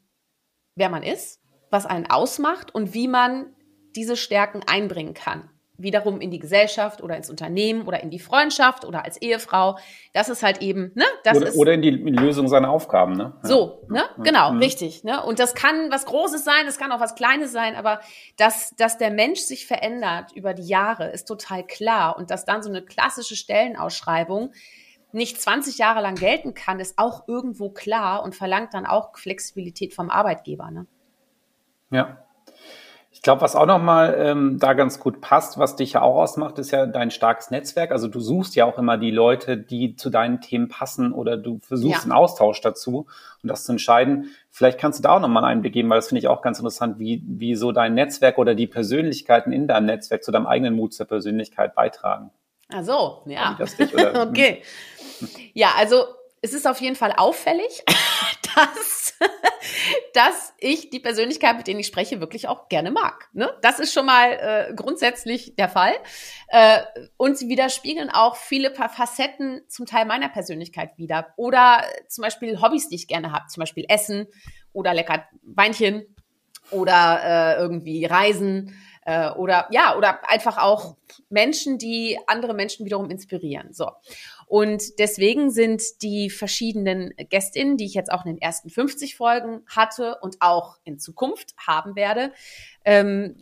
[0.77, 1.40] wer man ist,
[1.71, 3.53] was einen ausmacht und wie man
[3.97, 8.85] diese Stärken einbringen kann wiederum in die Gesellschaft oder ins Unternehmen oder in die Freundschaft
[8.85, 9.79] oder als Ehefrau.
[10.12, 11.05] Das ist halt eben, ne?
[11.25, 13.35] Das oder, ist, oder in die Lösung seiner Aufgaben, ne?
[13.43, 13.49] Ja.
[13.49, 14.05] So, ne?
[14.23, 14.59] Genau, mhm.
[14.59, 15.05] richtig.
[15.05, 15.23] Ne?
[15.23, 18.01] Und das kann was Großes sein, das kann auch was Kleines sein, aber
[18.37, 22.17] dass, dass der Mensch sich verändert über die Jahre, ist total klar.
[22.17, 24.53] Und dass dann so eine klassische Stellenausschreibung
[25.12, 29.95] nicht 20 Jahre lang gelten kann, ist auch irgendwo klar und verlangt dann auch Flexibilität
[29.95, 30.87] vom Arbeitgeber, ne?
[31.91, 32.26] Ja,
[33.17, 36.59] Ich glaube, was auch nochmal ähm, da ganz gut passt, was dich ja auch ausmacht,
[36.59, 37.91] ist ja dein starkes Netzwerk.
[37.91, 41.59] Also du suchst ja auch immer die Leute, die zu deinen Themen passen oder du
[41.61, 42.03] versuchst ja.
[42.03, 43.07] einen Austausch dazu
[43.43, 44.37] und das zu entscheiden.
[44.51, 46.59] Vielleicht kannst du da auch nochmal einen Einblick geben, weil das finde ich auch ganz
[46.59, 50.77] interessant, wie, wie so dein Netzwerk oder die Persönlichkeiten in deinem Netzwerk zu deinem eigenen
[50.77, 52.31] Mut zur Persönlichkeit beitragen.
[52.69, 53.57] Ach so, ja.
[53.79, 54.63] Dich, okay.
[55.55, 56.05] Ja, also
[56.43, 57.83] es ist auf jeden Fall auffällig,
[58.55, 59.06] dass,
[60.15, 63.29] dass ich die Persönlichkeit, mit denen ich spreche, wirklich auch gerne mag.
[63.33, 63.51] Ne?
[63.63, 65.93] Das ist schon mal äh, grundsätzlich der Fall.
[66.49, 66.81] Äh,
[67.17, 71.35] und sie widerspiegeln auch viele Facetten zum Teil meiner Persönlichkeit wieder.
[71.37, 74.27] Oder zum Beispiel Hobbys, die ich gerne habe, zum Beispiel Essen
[74.73, 76.15] oder lecker Weinchen
[76.71, 80.97] oder äh, irgendwie Reisen äh, oder ja, oder einfach auch
[81.29, 83.73] Menschen, die andere Menschen wiederum inspirieren.
[83.73, 83.91] So.
[84.47, 89.63] Und deswegen sind die verschiedenen Gästinnen, die ich jetzt auch in den ersten 50 Folgen
[89.67, 92.33] hatte und auch in Zukunft haben werde,
[92.85, 93.37] ähm,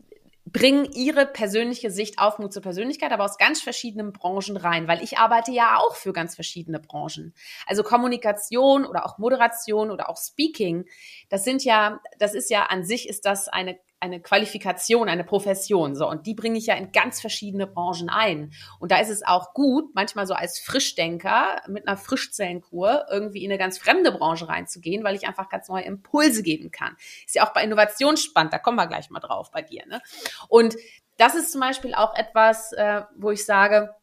[0.46, 5.02] bringen ihre persönliche Sicht auf Mut zur Persönlichkeit, aber aus ganz verschiedenen Branchen rein, weil
[5.02, 7.34] ich arbeite ja auch für ganz verschiedene Branchen.
[7.66, 10.84] Also Kommunikation oder auch Moderation oder auch Speaking,
[11.30, 15.94] das sind ja, das ist ja an sich ist das eine eine Qualifikation, eine Profession.
[15.94, 18.52] So, und die bringe ich ja in ganz verschiedene Branchen ein.
[18.78, 23.50] Und da ist es auch gut, manchmal so als Frischdenker mit einer Frischzellenkur irgendwie in
[23.50, 26.96] eine ganz fremde Branche reinzugehen, weil ich einfach ganz neue Impulse geben kann.
[27.26, 29.84] Ist ja auch bei Innovation spannend, da kommen wir gleich mal drauf bei dir.
[29.86, 30.00] Ne?
[30.48, 30.76] Und
[31.16, 33.94] das ist zum Beispiel auch etwas, äh, wo ich sage,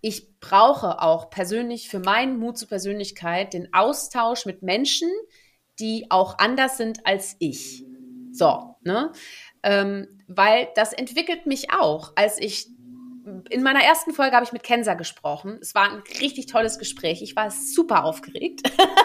[0.00, 5.08] ich brauche auch persönlich für meinen Mut zur Persönlichkeit den Austausch mit Menschen,
[5.78, 7.86] die auch anders sind als ich.
[8.34, 9.12] So, ne?
[9.62, 12.12] Ähm, weil das entwickelt mich auch.
[12.16, 12.68] Als ich
[13.48, 15.58] in meiner ersten Folge habe ich mit Kenza gesprochen.
[15.60, 17.22] Es war ein richtig tolles Gespräch.
[17.22, 18.62] Ich war super aufgeregt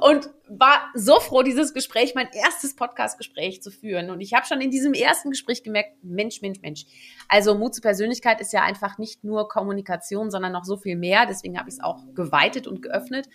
[0.00, 4.10] und war so froh, dieses Gespräch, mein erstes Podcast-Gespräch zu führen.
[4.10, 6.84] Und ich habe schon in diesem ersten Gespräch gemerkt, Mensch, Mensch, Mensch.
[7.28, 11.26] Also Mut zur Persönlichkeit ist ja einfach nicht nur Kommunikation, sondern noch so viel mehr.
[11.26, 13.28] Deswegen habe ich es auch geweitet und geöffnet.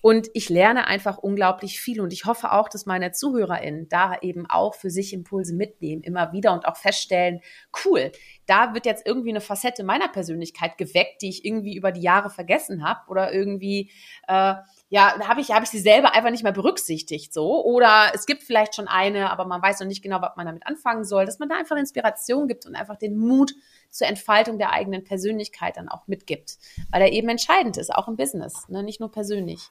[0.00, 2.00] Und ich lerne einfach unglaublich viel.
[2.00, 6.32] Und ich hoffe auch, dass meine ZuhörerInnen da eben auch für sich Impulse mitnehmen, immer
[6.32, 7.40] wieder und auch feststellen,
[7.84, 8.12] cool,
[8.46, 12.30] da wird jetzt irgendwie eine Facette meiner Persönlichkeit geweckt, die ich irgendwie über die Jahre
[12.30, 13.90] vergessen habe oder irgendwie
[14.28, 14.54] äh,
[14.88, 17.64] ja, da habe ich, hab ich sie selber einfach nicht mehr berücksichtigt so.
[17.64, 20.66] Oder es gibt vielleicht schon eine, aber man weiß noch nicht genau, was man damit
[20.66, 23.54] anfangen soll, dass man da einfach Inspiration gibt und einfach den Mut
[23.90, 26.58] zur Entfaltung der eigenen Persönlichkeit dann auch mitgibt.
[26.90, 28.82] Weil er eben entscheidend ist, auch im Business, ne?
[28.82, 29.68] nicht nur persönlich.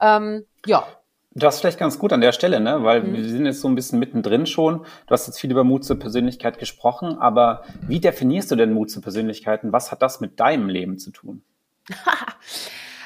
[0.00, 0.86] Ähm, ja,
[1.32, 2.82] das ist vielleicht ganz gut an der Stelle, ne?
[2.82, 3.14] weil mhm.
[3.14, 4.84] wir sind jetzt so ein bisschen mittendrin schon.
[5.06, 8.90] Du hast jetzt viel über Mut zur Persönlichkeit gesprochen, aber wie definierst du denn Mut
[8.90, 11.42] zur Persönlichkeit und was hat das mit deinem Leben zu tun?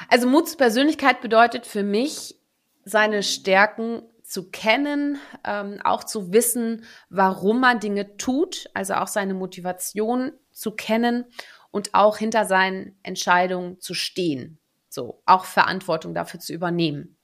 [0.09, 2.35] Also Mut zur Persönlichkeit bedeutet für mich,
[2.83, 9.33] seine Stärken zu kennen, ähm, auch zu wissen, warum man Dinge tut, also auch seine
[9.33, 11.25] Motivation zu kennen
[11.71, 14.59] und auch hinter seinen Entscheidungen zu stehen.
[14.89, 17.17] So, auch Verantwortung dafür zu übernehmen.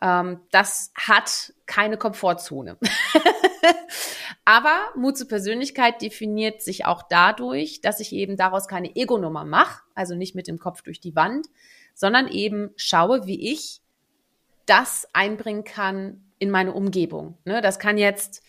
[0.00, 2.78] Ähm, das hat keine Komfortzone.
[4.44, 9.82] Aber Mut zur Persönlichkeit definiert sich auch dadurch, dass ich eben daraus keine Ego-Nummer mache,
[9.94, 11.46] also nicht mit dem Kopf durch die Wand,
[11.94, 13.80] sondern eben schaue, wie ich
[14.66, 17.38] das einbringen kann in meine Umgebung.
[17.44, 18.42] Ne, das kann jetzt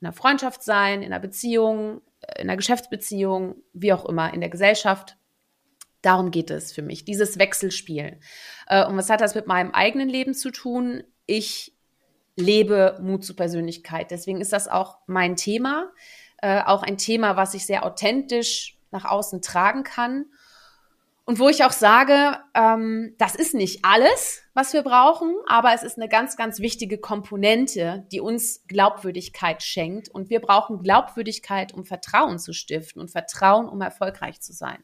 [0.00, 4.40] in einer Freundschaft sein, in einer Beziehung, äh, in einer Geschäftsbeziehung, wie auch immer, in
[4.40, 5.16] der Gesellschaft.
[6.02, 8.20] Darum geht es für mich, dieses Wechselspiel.
[8.66, 11.02] Äh, und was hat das mit meinem eigenen Leben zu tun?
[11.26, 11.74] Ich
[12.36, 14.10] lebe Mut zur Persönlichkeit.
[14.10, 15.92] Deswegen ist das auch mein Thema,
[16.40, 20.26] äh, auch ein Thema, was ich sehr authentisch nach außen tragen kann
[21.28, 25.82] und wo ich auch sage, ähm, das ist nicht alles, was wir brauchen, aber es
[25.82, 30.08] ist eine ganz, ganz wichtige Komponente, die uns Glaubwürdigkeit schenkt.
[30.08, 34.82] Und wir brauchen Glaubwürdigkeit, um Vertrauen zu stiften und Vertrauen, um erfolgreich zu sein.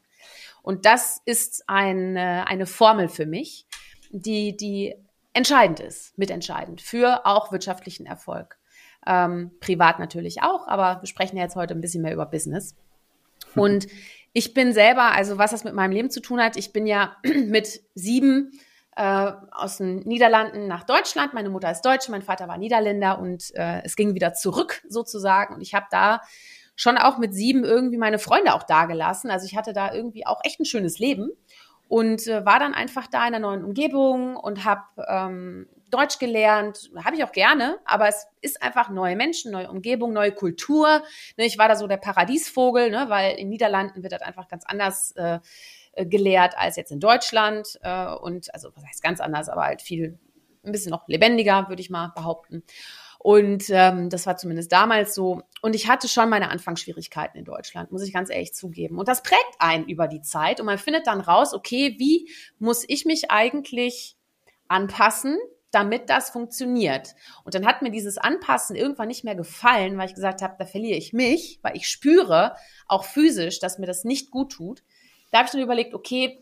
[0.61, 3.65] Und das ist eine, eine Formel für mich,
[4.11, 4.93] die, die
[5.33, 8.59] entscheidend ist, mitentscheidend für auch wirtschaftlichen Erfolg.
[9.07, 12.75] Ähm, privat natürlich auch, aber wir sprechen ja jetzt heute ein bisschen mehr über Business.
[13.55, 13.87] Und
[14.37, 17.15] ich bin selber, also was das mit meinem Leben zu tun hat, ich bin ja
[17.23, 18.51] mit sieben
[18.97, 21.33] äh, aus den Niederlanden nach Deutschland.
[21.33, 25.55] Meine Mutter ist Deutsche, mein Vater war Niederländer und äh, es ging wieder zurück sozusagen.
[25.55, 26.19] Und ich habe da
[26.75, 29.31] schon auch mit sieben irgendwie meine Freunde auch dagelassen.
[29.31, 31.29] Also ich hatte da irgendwie auch echt ein schönes Leben
[31.87, 36.89] und äh, war dann einfach da in einer neuen Umgebung und habe ähm, Deutsch gelernt,
[37.03, 41.03] habe ich auch gerne, aber es ist einfach neue Menschen, neue Umgebung, neue Kultur.
[41.37, 44.65] Ne, ich war da so der Paradiesvogel, ne, weil in Niederlanden wird das einfach ganz
[44.65, 45.39] anders äh,
[45.95, 47.79] gelehrt als jetzt in Deutschland.
[47.81, 50.17] Äh, und also was heißt ganz anders, aber halt viel,
[50.63, 52.63] ein bisschen noch lebendiger, würde ich mal behaupten.
[53.19, 55.41] Und ähm, das war zumindest damals so.
[55.63, 58.99] Und ich hatte schon meine Anfangsschwierigkeiten in Deutschland, muss ich ganz ehrlich zugeben.
[58.99, 60.59] Und das prägt einen über die Zeit.
[60.59, 64.15] Und man findet dann raus, okay, wie muss ich mich eigentlich
[64.67, 65.39] anpassen,
[65.75, 67.15] damit das funktioniert.
[67.43, 70.65] Und dann hat mir dieses Anpassen irgendwann nicht mehr gefallen, weil ich gesagt habe, da
[70.65, 72.55] verliere ich mich, weil ich spüre,
[72.87, 74.83] auch physisch, dass mir das nicht gut tut.
[75.31, 76.39] Da habe ich dann überlegt, okay,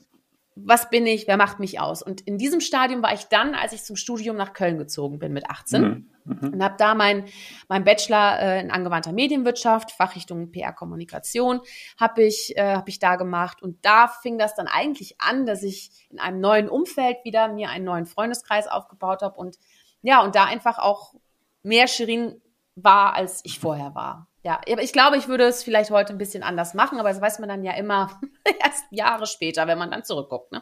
[0.56, 2.04] was bin ich, wer macht mich aus?
[2.04, 5.34] Und in diesem Stadium war ich dann, als ich zum Studium nach Köln gezogen bin
[5.34, 6.10] mit 18 mhm.
[6.26, 6.54] mhm.
[6.54, 7.26] und habe da mein,
[7.70, 11.62] mein Bachelor äh, in angewandter Medienwirtschaft, Fachrichtung PR-Kommunikation,
[12.00, 13.64] habe ich, äh, hab ich da gemacht.
[13.64, 17.70] Und da fing das dann eigentlich an, dass ich in einem neuen Umfeld wieder mir
[17.70, 19.58] einen neuen Freundeskreis aufgebaut habe und
[20.02, 21.16] ja, und da einfach auch
[21.64, 22.42] mehr Shirin
[22.76, 24.28] war, als ich vorher war.
[24.44, 27.22] Ja, aber ich glaube, ich würde es vielleicht heute ein bisschen anders machen, aber das
[27.22, 28.20] weiß man dann ja immer
[28.64, 30.52] erst Jahre später, wenn man dann zurückguckt.
[30.52, 30.62] Ne?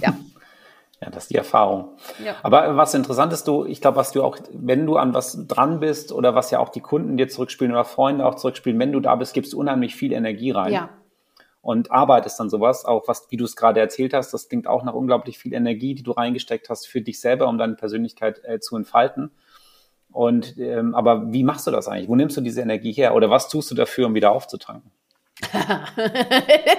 [0.00, 0.14] Ja.
[1.00, 1.96] ja, das ist die Erfahrung.
[2.24, 2.34] Ja.
[2.42, 5.78] Aber was interessant ist, du, ich glaube, was du auch, wenn du an was dran
[5.78, 8.98] bist oder was ja auch die Kunden dir zurückspielen oder Freunde auch zurückspielen, wenn du
[8.98, 10.72] da bist, gibst du unheimlich viel Energie rein.
[10.72, 10.90] Ja.
[11.60, 14.66] Und Arbeit ist dann sowas, auch was, wie du es gerade erzählt hast, das klingt
[14.66, 18.44] auch nach unglaublich viel Energie, die du reingesteckt hast für dich selber, um deine Persönlichkeit
[18.44, 19.30] äh, zu entfalten.
[20.14, 22.08] Und ähm, aber wie machst du das eigentlich?
[22.08, 23.16] Wo nimmst du diese Energie her?
[23.16, 24.92] Oder was tust du dafür, um wieder aufzutanken?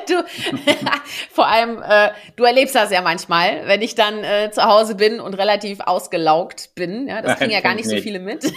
[0.08, 0.24] du,
[1.32, 5.20] vor allem, äh, du erlebst das ja manchmal, wenn ich dann äh, zu Hause bin
[5.20, 7.10] und relativ ausgelaugt bin.
[7.10, 8.50] Ja, das kriegen ja gar nicht, nicht so viele mit.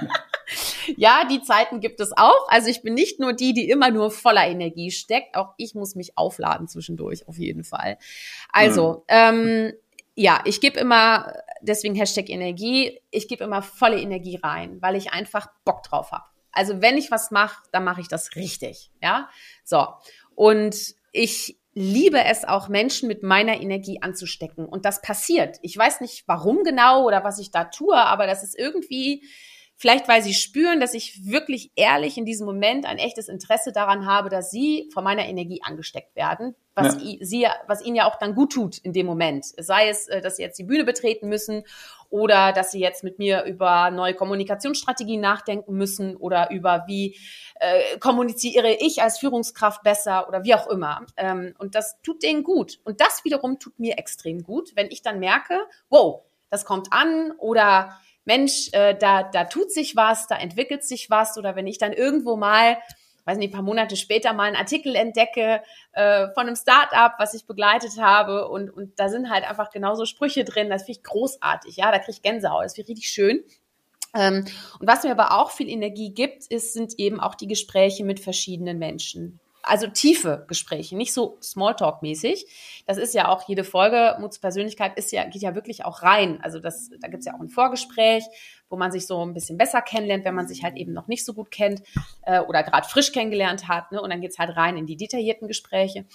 [0.96, 2.48] ja, die Zeiten gibt es auch.
[2.48, 5.36] Also ich bin nicht nur die, die immer nur voller Energie steckt.
[5.36, 7.98] Auch ich muss mich aufladen zwischendurch, auf jeden Fall.
[8.50, 9.02] Also, mhm.
[9.08, 9.72] ähm,
[10.20, 15.14] ja, ich gebe immer, deswegen Hashtag Energie, ich gebe immer volle Energie rein, weil ich
[15.14, 16.24] einfach Bock drauf habe.
[16.52, 18.90] Also wenn ich was mache, dann mache ich das richtig.
[19.02, 19.30] Ja,
[19.64, 19.86] so.
[20.34, 24.66] Und ich liebe es auch, Menschen mit meiner Energie anzustecken.
[24.66, 25.56] Und das passiert.
[25.62, 29.24] Ich weiß nicht, warum genau oder was ich da tue, aber das ist irgendwie,
[29.80, 34.04] Vielleicht, weil sie spüren, dass ich wirklich ehrlich in diesem Moment ein echtes Interesse daran
[34.04, 37.16] habe, dass sie von meiner Energie angesteckt werden, was, ja.
[37.24, 39.46] sie, was ihnen ja auch dann gut tut in dem Moment.
[39.56, 41.64] Sei es, äh, dass sie jetzt die Bühne betreten müssen
[42.10, 47.16] oder dass sie jetzt mit mir über neue Kommunikationsstrategien nachdenken müssen oder über wie
[47.54, 51.06] äh, kommuniziere ich als Führungskraft besser oder wie auch immer.
[51.16, 52.80] Ähm, und das tut denen gut.
[52.84, 57.32] Und das wiederum tut mir extrem gut, wenn ich dann merke, wow, das kommt an
[57.38, 57.98] oder
[58.30, 61.36] Mensch, äh, da, da tut sich was, da entwickelt sich was.
[61.36, 62.78] Oder wenn ich dann irgendwo mal,
[63.24, 65.62] weiß nicht, ein paar Monate später mal einen Artikel entdecke
[65.94, 68.48] äh, von einem Start-up, was ich begleitet habe.
[68.48, 71.98] Und, und da sind halt einfach genauso Sprüche drin, das finde ich großartig, ja, da
[71.98, 73.42] kriege ich Gänsehaut, das finde ich richtig schön.
[74.14, 74.44] Ähm,
[74.78, 78.20] und was mir aber auch viel Energie gibt, ist, sind eben auch die Gespräche mit
[78.20, 82.46] verschiedenen Menschen also tiefe Gespräche, nicht so Smalltalk-mäßig.
[82.86, 86.40] Das ist ja auch jede Folge, Muts Persönlichkeit ist ja, geht ja wirklich auch rein.
[86.42, 88.24] Also das, da gibt's ja auch ein Vorgespräch,
[88.68, 91.24] wo man sich so ein bisschen besser kennenlernt, wenn man sich halt eben noch nicht
[91.24, 91.82] so gut kennt
[92.22, 93.92] äh, oder gerade frisch kennengelernt hat.
[93.92, 94.00] Ne?
[94.00, 96.06] Und dann geht's halt rein in die detaillierten Gespräche.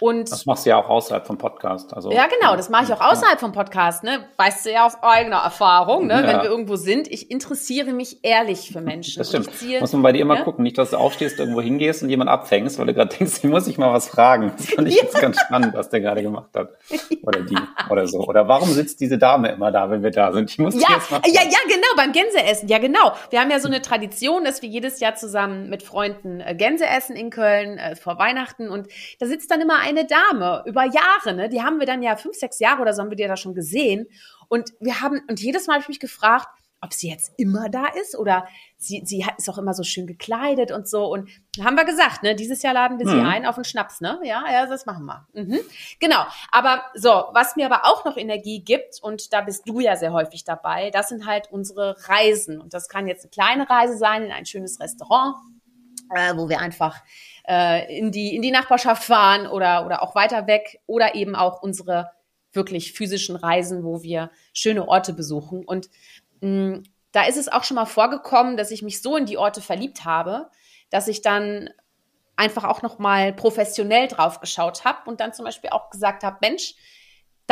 [0.00, 1.94] Und das machst du ja auch außerhalb vom Podcast.
[1.94, 4.02] Also, ja, genau, das mache ich auch außerhalb vom Podcast.
[4.02, 4.26] Ne?
[4.36, 6.14] Weißt du ja aus eigener Erfahrung, ne?
[6.14, 6.26] Ja.
[6.26, 7.08] wenn wir irgendwo sind.
[7.08, 9.18] Ich interessiere mich ehrlich für Menschen.
[9.18, 9.54] Das stimmt.
[9.54, 10.42] Ziehe, muss man bei dir immer ja?
[10.42, 13.44] gucken, nicht, dass du aufstehst, irgendwo hingehst und jemand abfängst, weil du gerade denkst, ich
[13.44, 14.52] muss ich mal was fragen.
[14.56, 15.02] Das fand ich ja.
[15.02, 16.70] jetzt ganz spannend, was der gerade gemacht hat.
[17.22, 17.56] Oder die
[17.88, 18.18] oder so.
[18.20, 20.50] Oder warum sitzt diese Dame immer da, wenn wir da sind?
[20.50, 22.68] Ich muss ja, jetzt mal ja, ja, genau, beim Gänseessen.
[22.68, 23.12] Ja, genau.
[23.30, 26.86] Wir haben ja so eine Tradition, dass wir jedes Jahr zusammen mit Freunden äh, Gänse
[26.86, 28.68] essen in Köln äh, vor Weihnachten.
[28.68, 28.88] Und
[29.20, 31.48] da sitzt dann immer ein eine Dame über Jahre, ne?
[31.48, 33.54] Die haben wir dann ja fünf, sechs Jahre oder so haben wir die da schon
[33.54, 34.06] gesehen.
[34.48, 36.48] Und wir haben, und jedes Mal habe ich mich gefragt,
[36.82, 40.72] ob sie jetzt immer da ist oder sie, sie ist auch immer so schön gekleidet
[40.72, 41.06] und so.
[41.06, 43.26] Und haben wir gesagt, ne, dieses Jahr laden wir sie mhm.
[43.26, 44.18] ein auf einen Schnaps, ne?
[44.24, 45.26] Ja, ja, das machen wir.
[45.32, 45.60] Mhm.
[46.00, 46.24] Genau.
[46.50, 50.12] Aber so, was mir aber auch noch Energie gibt, und da bist du ja sehr
[50.12, 52.60] häufig dabei, das sind halt unsere Reisen.
[52.60, 55.36] Und das kann jetzt eine kleine Reise sein in ein schönes Restaurant,
[56.14, 57.02] äh, wo wir einfach
[57.48, 61.62] äh, in, die, in die Nachbarschaft fahren oder, oder auch weiter weg oder eben auch
[61.62, 62.10] unsere
[62.52, 65.64] wirklich physischen Reisen, wo wir schöne Orte besuchen.
[65.64, 65.88] Und
[66.40, 69.36] mh, mm, da ist es auch schon mal vorgekommen, dass ich mich so in die
[69.36, 70.48] Orte verliebt habe,
[70.88, 71.68] dass ich dann
[72.36, 76.38] einfach auch noch mal professionell drauf geschaut habe und dann zum Beispiel auch gesagt habe,
[76.40, 76.74] Mensch,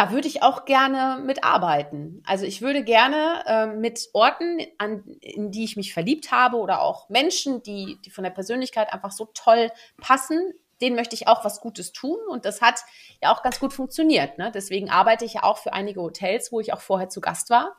[0.00, 2.22] da würde ich auch gerne mitarbeiten.
[2.24, 6.80] Also ich würde gerne äh, mit Orten, an, in die ich mich verliebt habe oder
[6.80, 11.44] auch Menschen, die, die von der Persönlichkeit einfach so toll passen, denen möchte ich auch
[11.44, 12.16] was Gutes tun.
[12.30, 12.80] Und das hat
[13.22, 14.38] ja auch ganz gut funktioniert.
[14.38, 14.50] Ne?
[14.54, 17.76] Deswegen arbeite ich ja auch für einige Hotels, wo ich auch vorher zu Gast war.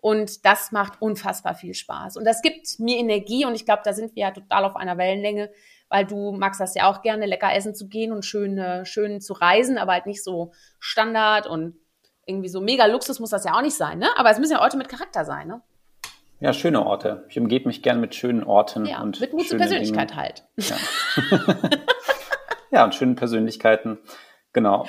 [0.00, 2.16] Und das macht unfassbar viel Spaß.
[2.18, 3.46] Und das gibt mir Energie.
[3.46, 5.50] Und ich glaube, da sind wir ja total auf einer Wellenlänge,
[5.88, 9.20] weil du magst das ja auch gerne, lecker essen zu gehen und schön, äh, schön
[9.20, 11.76] zu reisen, aber halt nicht so Standard und
[12.26, 14.08] irgendwie so mega Luxus muss das ja auch nicht sein, ne?
[14.16, 15.62] Aber es müssen ja Orte mit Charakter sein, ne?
[16.40, 17.24] Ja, schöne Orte.
[17.28, 20.20] Ich umgebe mich gern mit schönen Orten Ja, und mit Mut zur Persönlichkeit Dingen.
[20.20, 20.44] halt.
[20.56, 20.76] Ja.
[22.70, 23.98] ja, und schönen Persönlichkeiten.
[24.52, 24.86] Genau.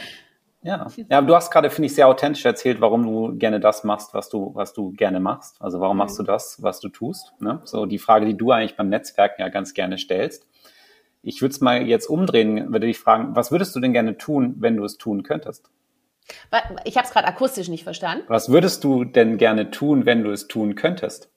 [0.62, 0.88] Ja.
[1.10, 4.28] ja, du hast gerade, finde ich, sehr authentisch erzählt, warum du gerne das machst, was
[4.30, 5.62] du, was du gerne machst.
[5.62, 7.34] Also warum machst du das, was du tust?
[7.40, 7.62] Ne?
[7.64, 10.46] So die Frage, die du eigentlich beim Netzwerken ja ganz gerne stellst.
[11.22, 14.56] Ich würde es mal jetzt umdrehen, würde dich fragen, was würdest du denn gerne tun,
[14.60, 15.70] wenn du es tun könntest?
[16.86, 18.24] Ich habe es gerade akustisch nicht verstanden.
[18.28, 21.30] Was würdest du denn gerne tun, wenn du es tun könntest?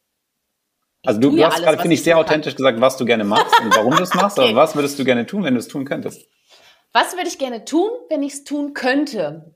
[1.04, 2.30] Also du, du hast alles, gerade, finde ich, sehr tun kann.
[2.30, 4.50] authentisch gesagt, was du gerne machst und warum du es machst, Okay.
[4.50, 6.28] aber was würdest du gerne tun, wenn du es tun könntest?
[6.92, 9.52] Was würde ich gerne tun, wenn ich es tun könnte?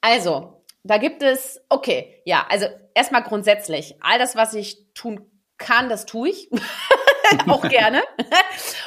[0.00, 5.22] Also, da gibt es, okay, ja, also erstmal grundsätzlich, all das, was ich tun
[5.56, 6.50] kann, das tue ich.
[7.48, 8.02] auch gerne.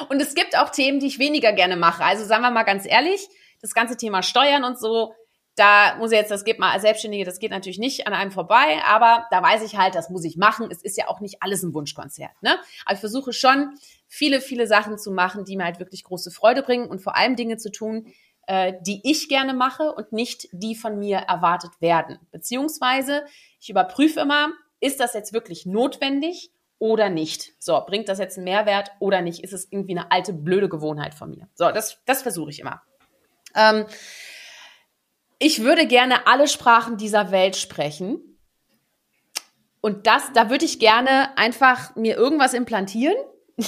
[0.08, 2.04] Und es gibt auch Themen, die ich weniger gerne mache.
[2.04, 3.28] Also sagen wir mal ganz ehrlich,
[3.60, 5.14] das ganze Thema Steuern und so,
[5.56, 8.30] da muss ich jetzt, das geht mal als Selbstständige, das geht natürlich nicht an einem
[8.30, 10.68] vorbei, aber da weiß ich halt, das muss ich machen.
[10.70, 12.30] Es ist ja auch nicht alles ein Wunschkonzert.
[12.42, 12.56] Ne?
[12.84, 13.74] Aber ich versuche schon,
[14.06, 17.34] viele, viele Sachen zu machen, die mir halt wirklich große Freude bringen und vor allem
[17.34, 18.06] Dinge zu tun,
[18.46, 22.18] äh, die ich gerne mache und nicht die von mir erwartet werden.
[22.30, 23.24] Beziehungsweise
[23.60, 27.52] ich überprüfe immer, ist das jetzt wirklich notwendig oder nicht?
[27.58, 29.42] So, bringt das jetzt einen Mehrwert oder nicht?
[29.42, 31.48] Ist es irgendwie eine alte, blöde Gewohnheit von mir?
[31.54, 32.82] So, das, das versuche ich immer.
[33.54, 33.86] Ähm,
[35.38, 38.20] ich würde gerne alle Sprachen dieser Welt sprechen.
[39.80, 43.16] Und das, da würde ich gerne einfach mir irgendwas implantieren.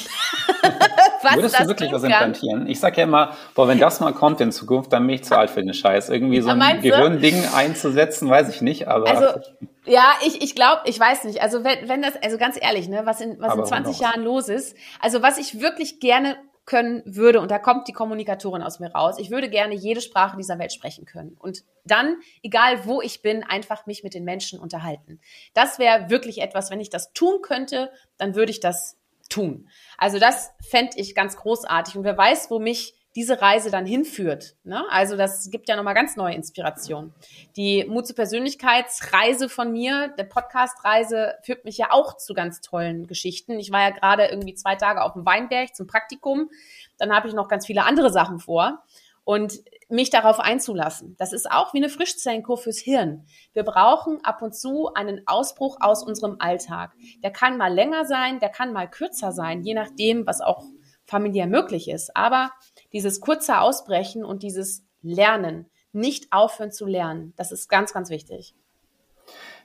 [1.23, 2.11] was Würdest das du wirklich was kann.
[2.11, 2.66] implantieren?
[2.69, 5.37] Ich sag ja immer, boah, wenn das mal kommt in Zukunft, dann bin ich zu
[5.37, 6.09] alt für den Scheiß.
[6.09, 6.81] Irgendwie so Ja, ein?
[6.81, 9.40] Gehirnding einzusetzen, weiß ich nicht, aber Also,
[9.87, 11.43] ja, ich, ich glaube, ich weiß nicht.
[11.43, 13.99] Also, wenn, wenn das, also ganz ehrlich, ne, was in, was Aber in 20 who
[13.99, 14.01] knows?
[14.01, 14.77] Jahren los ist.
[15.01, 19.16] Also, was ich wirklich gerne können würde, und da kommt die Kommunikatorin aus mir raus,
[19.19, 21.37] ich würde gerne jede Sprache dieser Welt sprechen können.
[21.40, 25.21] Und dann, egal wo ich bin, einfach mich mit den Menschen unterhalten.
[25.53, 29.00] Das wäre wirklich etwas, wenn ich das tun könnte, dann würde ich das
[29.31, 29.69] tun.
[29.97, 31.97] Also das fände ich ganz großartig.
[31.97, 34.55] Und wer weiß, wo mich diese Reise dann hinführt.
[34.62, 34.85] Ne?
[34.90, 37.12] Also das gibt ja nochmal ganz neue Inspiration.
[37.57, 43.09] Die Mut zur Persönlichkeitsreise von mir, der Podcast-Reise, führt mich ja auch zu ganz tollen
[43.09, 43.59] Geschichten.
[43.59, 46.51] Ich war ja gerade irgendwie zwei Tage auf dem Weinberg zum Praktikum.
[46.99, 48.85] Dann habe ich noch ganz viele andere Sachen vor.
[49.31, 51.14] Und mich darauf einzulassen.
[51.16, 53.27] Das ist auch wie eine Frischzellenkur fürs Hirn.
[53.53, 56.97] Wir brauchen ab und zu einen Ausbruch aus unserem Alltag.
[57.23, 60.64] Der kann mal länger sein, der kann mal kürzer sein, je nachdem, was auch
[61.07, 62.16] familiär möglich ist.
[62.16, 62.51] Aber
[62.93, 68.57] dieses kurze Ausbrechen und dieses Lernen, nicht aufhören zu lernen, das ist ganz, ganz wichtig.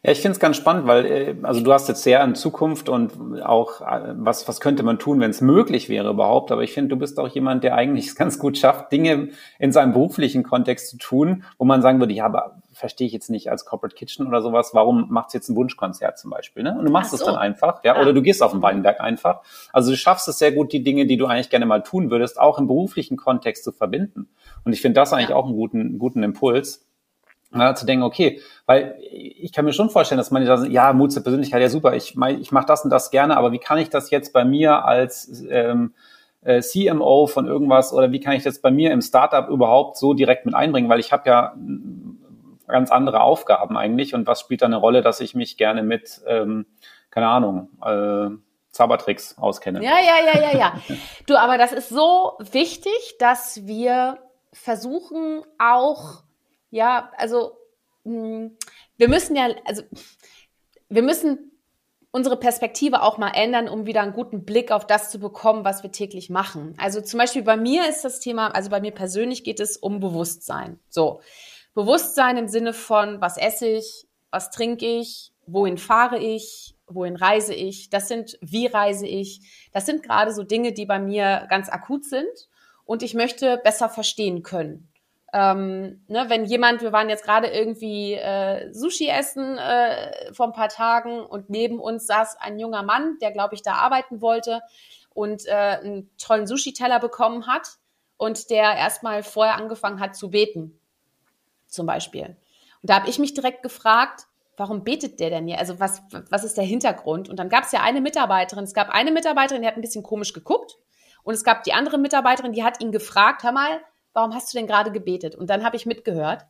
[0.05, 2.89] Ja, ich finde es ganz spannend, weil äh, also du hast jetzt sehr an Zukunft
[2.89, 6.51] und auch äh, was was könnte man tun, wenn es möglich wäre überhaupt.
[6.51, 9.71] Aber ich finde, du bist auch jemand, der eigentlich es ganz gut schafft, Dinge in
[9.71, 13.49] seinem beruflichen Kontext zu tun, wo man sagen würde, ja, aber verstehe ich jetzt nicht
[13.49, 14.71] als Corporate Kitchen oder sowas.
[14.73, 16.61] Warum machst du jetzt ein Wunschkonzert zum Beispiel?
[16.61, 16.75] Ne?
[16.77, 17.25] Und du machst Ach es so.
[17.25, 18.01] dann einfach, ja, Ja.
[18.01, 19.41] oder du gehst auf den Weinberg einfach.
[19.73, 22.39] Also du schaffst es sehr gut, die Dinge, die du eigentlich gerne mal tun würdest,
[22.39, 24.27] auch im beruflichen Kontext zu verbinden.
[24.65, 25.35] Und ich finde das eigentlich Ja.
[25.35, 26.85] auch einen guten guten Impuls.
[27.55, 31.11] Ja, zu denken, okay, weil ich kann mir schon vorstellen, dass man sagt, ja, Mut
[31.11, 33.89] zur Persönlichkeit, ja super, ich, ich mache das und das gerne, aber wie kann ich
[33.89, 35.93] das jetzt bei mir als ähm,
[36.43, 40.13] äh, CMO von irgendwas oder wie kann ich das bei mir im Startup überhaupt so
[40.13, 42.19] direkt mit einbringen, weil ich habe ja mm,
[42.67, 46.21] ganz andere Aufgaben eigentlich und was spielt da eine Rolle, dass ich mich gerne mit,
[46.27, 46.65] ähm,
[47.09, 48.29] keine Ahnung, äh,
[48.71, 49.81] Zaubertricks auskenne.
[49.81, 50.73] Ja, ja, ja, ja, ja.
[51.27, 54.17] Du, aber das ist so wichtig, dass wir
[54.51, 56.23] versuchen auch,
[56.69, 57.57] ja, also
[58.03, 58.51] mh,
[58.97, 59.83] wir müssen ja, also
[60.89, 61.51] wir müssen
[62.11, 65.83] unsere Perspektive auch mal ändern, um wieder einen guten Blick auf das zu bekommen, was
[65.83, 66.73] wir täglich machen.
[66.77, 69.99] Also zum Beispiel bei mir ist das Thema, also bei mir persönlich geht es um
[69.99, 70.79] Bewusstsein.
[70.89, 71.19] So,
[71.73, 77.53] Bewusstsein im Sinne von, was esse ich, was trinke ich, wohin fahre ich, wohin reise
[77.53, 81.67] ich, das sind, wie reise ich, das sind gerade so Dinge, die bei mir ganz
[81.67, 82.49] akut sind
[82.85, 84.89] und ich möchte besser verstehen können.
[85.37, 90.53] Ähm, ne, wenn jemand, wir waren jetzt gerade irgendwie äh, Sushi essen äh, vor ein
[90.53, 94.61] paar Tagen und neben uns saß ein junger Mann, der, glaube ich, da arbeiten wollte
[95.13, 97.67] und äh, einen tollen Sushi-Teller bekommen hat
[98.15, 100.79] und der erstmal vorher angefangen hat zu beten,
[101.67, 102.37] zum Beispiel.
[102.81, 105.59] Und da habe ich mich direkt gefragt, warum betet der denn hier?
[105.59, 107.27] Also was, was ist der Hintergrund?
[107.27, 110.03] Und dann gab es ja eine Mitarbeiterin, es gab eine Mitarbeiterin, die hat ein bisschen
[110.03, 110.77] komisch geguckt
[111.23, 113.81] und es gab die andere Mitarbeiterin, die hat ihn gefragt, hör mal,
[114.15, 115.35] warum hast du denn gerade gebetet?
[115.35, 116.47] Und dann habe ich mitgehört.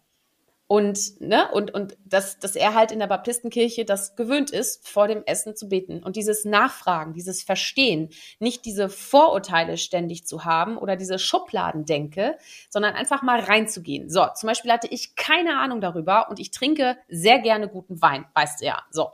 [0.68, 5.08] Und, ne, und, und dass, dass er halt in der Baptistenkirche das gewöhnt ist, vor
[5.08, 6.02] dem Essen zu beten.
[6.02, 8.10] Und dieses Nachfragen, dieses Verstehen,
[8.40, 12.36] nicht diese Vorurteile ständig zu haben oder diese Schubladendenke,
[12.72, 14.10] sondern einfach mal reinzugehen.
[14.10, 18.26] So, zum Beispiel hatte ich keine Ahnung darüber und ich trinke sehr gerne guten Wein,
[18.34, 18.82] weißt du ja.
[18.90, 19.12] So.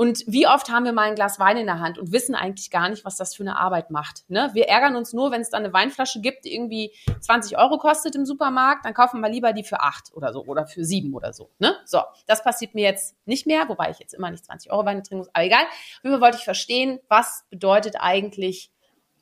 [0.00, 2.70] Und wie oft haben wir mal ein Glas Wein in der Hand und wissen eigentlich
[2.70, 4.24] gar nicht, was das für eine Arbeit macht.
[4.30, 4.48] Ne?
[4.54, 8.14] Wir ärgern uns nur, wenn es dann eine Weinflasche gibt, die irgendwie 20 Euro kostet
[8.14, 11.34] im Supermarkt, dann kaufen wir lieber die für acht oder so oder für sieben oder
[11.34, 11.50] so.
[11.58, 11.76] Ne?
[11.84, 15.04] So, das passiert mir jetzt nicht mehr, wobei ich jetzt immer nicht 20 Euro Wein
[15.04, 15.66] trinken muss, aber egal.
[16.00, 18.70] Fall wollte ich verstehen, was bedeutet eigentlich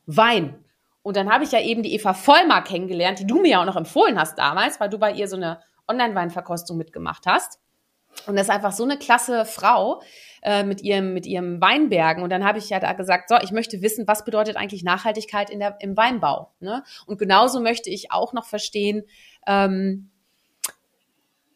[0.06, 0.64] Wein?
[1.02, 3.66] Und dann habe ich ja eben die Eva Vollmar kennengelernt, die du mir ja auch
[3.66, 7.58] noch empfohlen hast damals, weil du bei ihr so eine Online-Weinverkostung mitgemacht hast.
[8.28, 10.02] Und das ist einfach so eine klasse Frau
[10.42, 12.22] äh, mit ihrem mit ihrem Weinbergen.
[12.22, 15.50] Und dann habe ich ja da gesagt, so, ich möchte wissen, was bedeutet eigentlich Nachhaltigkeit
[15.50, 16.52] in der, im Weinbau.
[16.60, 16.84] Ne?
[17.06, 19.04] Und genauso möchte ich auch noch verstehen,
[19.46, 20.10] ähm,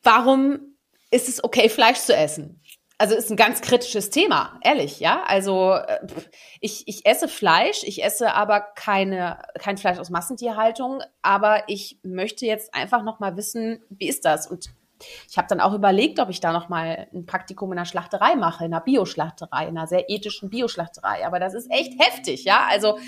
[0.03, 0.61] warum
[1.11, 2.63] ist es okay, Fleisch zu essen?
[3.03, 5.25] also ist ein ganz kritisches Thema, ehrlich, ja.
[5.25, 6.07] Also äh,
[6.61, 12.47] ich, ich esse Fleisch, ich esse aber keine, kein Fleisch aus Massentierhaltung, aber ich möchte
[12.47, 14.47] jetzt einfach noch mal wissen, wie ist das?
[14.47, 14.71] Und
[15.29, 18.37] ich habe dann auch überlegt, ob ich da noch mal ein Praktikum in einer Schlachterei
[18.37, 21.27] mache, in einer Bioschlachterei, in einer sehr ethischen Bioschlachterei.
[21.27, 22.67] Aber das ist echt heftig, ja.
[22.69, 22.99] Also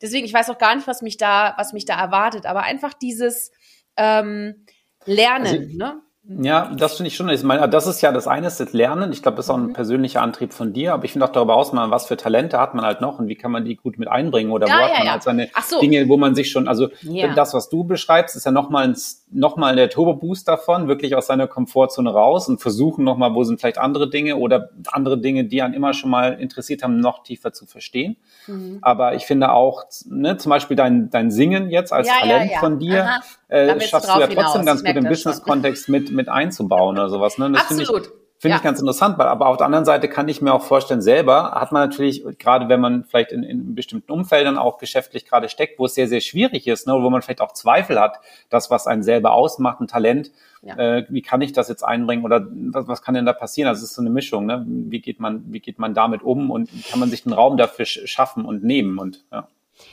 [0.00, 2.46] deswegen, ich weiß auch gar nicht, was mich da, was mich da erwartet.
[2.46, 3.52] Aber einfach dieses
[3.96, 4.66] ähm,
[5.04, 6.02] Lernen, also, ne?
[6.22, 7.28] Ja, das finde ich schon.
[7.30, 9.10] Ich meine, das ist ja das eine, ist das Lernen.
[9.10, 9.72] Ich glaube, das ist auch ein mhm.
[9.72, 10.92] persönlicher Antrieb von dir.
[10.92, 13.36] Aber ich finde auch darüber aus, was für Talente hat man halt noch und wie
[13.36, 15.12] kann man die gut mit einbringen oder ja, wo hat man ja.
[15.12, 15.80] halt seine so.
[15.80, 17.34] Dinge, wo man sich schon, also ja.
[17.34, 18.96] das, was du beschreibst, ist ja nochmal ein,
[19.32, 23.58] noch mal der Turbo-Boost davon, wirklich aus seiner Komfortzone raus und versuchen nochmal, wo sind
[23.58, 27.52] vielleicht andere Dinge oder andere Dinge, die einen immer schon mal interessiert haben, noch tiefer
[27.52, 28.16] zu verstehen.
[28.46, 28.78] Mhm.
[28.82, 33.20] Aber ich finde auch, ne, zum Beispiel dein, dein Singen jetzt als Talent von dir,
[33.50, 34.64] äh, schaffst du ja trotzdem hinaus.
[34.64, 37.38] ganz gut im Business-Kontext mit, mit einzubauen oder sowas.
[37.38, 37.50] Ne?
[37.50, 38.06] Das Absolut.
[38.06, 38.56] Ich, Finde ja.
[38.56, 41.50] ich ganz interessant, weil aber auf der anderen Seite kann ich mir auch vorstellen, selber
[41.50, 45.78] hat man natürlich, gerade wenn man vielleicht in, in bestimmten Umfeldern auch geschäftlich gerade steckt,
[45.78, 48.16] wo es sehr, sehr schwierig ist, ne, wo man vielleicht auch Zweifel hat,
[48.48, 50.30] das, was einen selber ausmacht, ein Talent,
[50.62, 50.74] ja.
[50.78, 53.68] äh, wie kann ich das jetzt einbringen oder was, was kann denn da passieren?
[53.68, 54.64] Also es ist so eine Mischung, ne?
[54.66, 57.84] Wie geht man, wie geht man damit um und kann man sich den Raum dafür
[57.84, 59.48] schaffen und nehmen und ja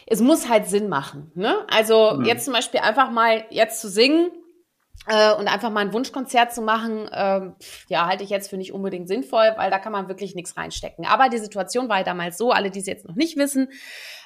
[0.06, 1.32] es muss halt Sinn machen.
[1.36, 1.56] Ne?
[1.70, 2.26] Also mhm.
[2.26, 4.32] jetzt zum Beispiel einfach mal jetzt zu singen
[5.08, 7.52] äh, und einfach mal ein Wunschkonzert zu machen, äh,
[7.88, 11.06] ja, halte ich jetzt für nicht unbedingt sinnvoll, weil da kann man wirklich nichts reinstecken.
[11.06, 13.70] Aber die Situation war ja damals so, alle, die es jetzt noch nicht wissen,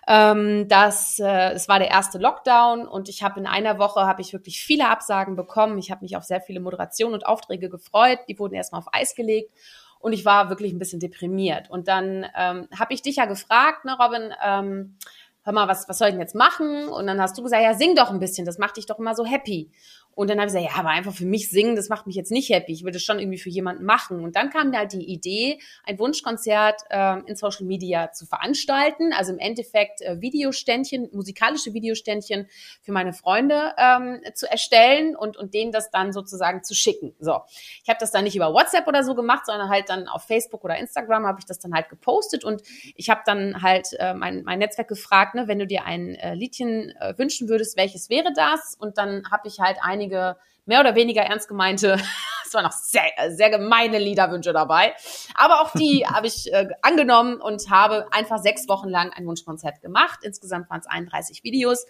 [0.07, 4.21] ähm, dass äh, es war der erste Lockdown und ich habe in einer Woche habe
[4.21, 5.77] ich wirklich viele Absagen bekommen.
[5.77, 8.19] Ich habe mich auf sehr viele Moderationen und Aufträge gefreut.
[8.27, 9.51] Die wurden erstmal auf Eis gelegt
[9.99, 11.69] und ich war wirklich ein bisschen deprimiert.
[11.69, 14.97] Und dann ähm, habe ich dich ja gefragt, ne, Robin, ähm,
[15.43, 16.87] hör mal, was, was soll ich denn jetzt machen?
[16.87, 19.15] Und dann hast du gesagt, ja, sing doch ein bisschen, das macht dich doch immer
[19.15, 19.71] so happy.
[20.13, 22.31] Und dann habe ich gesagt, ja, aber einfach für mich singen, das macht mich jetzt
[22.31, 22.73] nicht happy.
[22.73, 24.23] Ich würde es schon irgendwie für jemanden machen.
[24.23, 29.13] Und dann kam mir halt die Idee, ein Wunschkonzert äh, in Social Media zu veranstalten.
[29.13, 32.47] Also im Endeffekt äh, Videoständchen, musikalische Videoständchen
[32.81, 37.15] für meine Freunde ähm, zu erstellen und, und denen das dann sozusagen zu schicken.
[37.19, 37.41] So,
[37.83, 40.63] ich habe das dann nicht über WhatsApp oder so gemacht, sondern halt dann auf Facebook
[40.63, 42.61] oder Instagram habe ich das dann halt gepostet und
[42.95, 46.33] ich habe dann halt äh, mein, mein Netzwerk gefragt, ne, wenn du dir ein äh,
[46.35, 48.75] Liedchen äh, wünschen würdest, welches wäre das?
[48.79, 51.97] Und dann habe ich halt einige einige mehr oder weniger ernst gemeinte,
[52.45, 54.93] es waren noch sehr, sehr gemeine Liederwünsche dabei.
[55.35, 59.81] Aber auch die habe ich äh, angenommen und habe einfach sechs Wochen lang ein Wunschkonzert
[59.81, 60.19] gemacht.
[60.23, 61.85] Insgesamt waren es 31 Videos.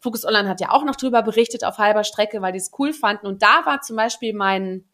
[0.00, 2.92] Focus Online hat ja auch noch drüber berichtet auf halber Strecke, weil die es cool
[2.92, 3.26] fanden.
[3.26, 4.84] Und da war zum Beispiel mein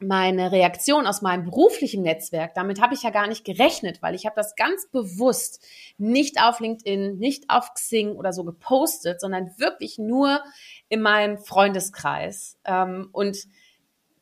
[0.00, 4.24] meine Reaktion aus meinem beruflichen Netzwerk, damit habe ich ja gar nicht gerechnet, weil ich
[4.24, 5.62] habe das ganz bewusst
[5.98, 10.42] nicht auf LinkedIn, nicht auf Xing oder so gepostet, sondern wirklich nur
[10.90, 12.58] in meinem Freundeskreis.
[12.66, 13.38] Ähm, und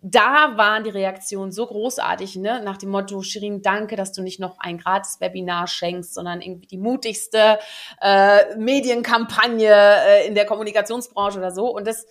[0.00, 2.62] da waren die Reaktionen so großartig, ne?
[2.62, 6.68] nach dem Motto, Shirin, danke, dass du nicht noch ein gratis Webinar schenkst, sondern irgendwie
[6.68, 7.58] die mutigste
[8.00, 11.74] äh, Medienkampagne äh, in der Kommunikationsbranche oder so.
[11.74, 12.06] Und das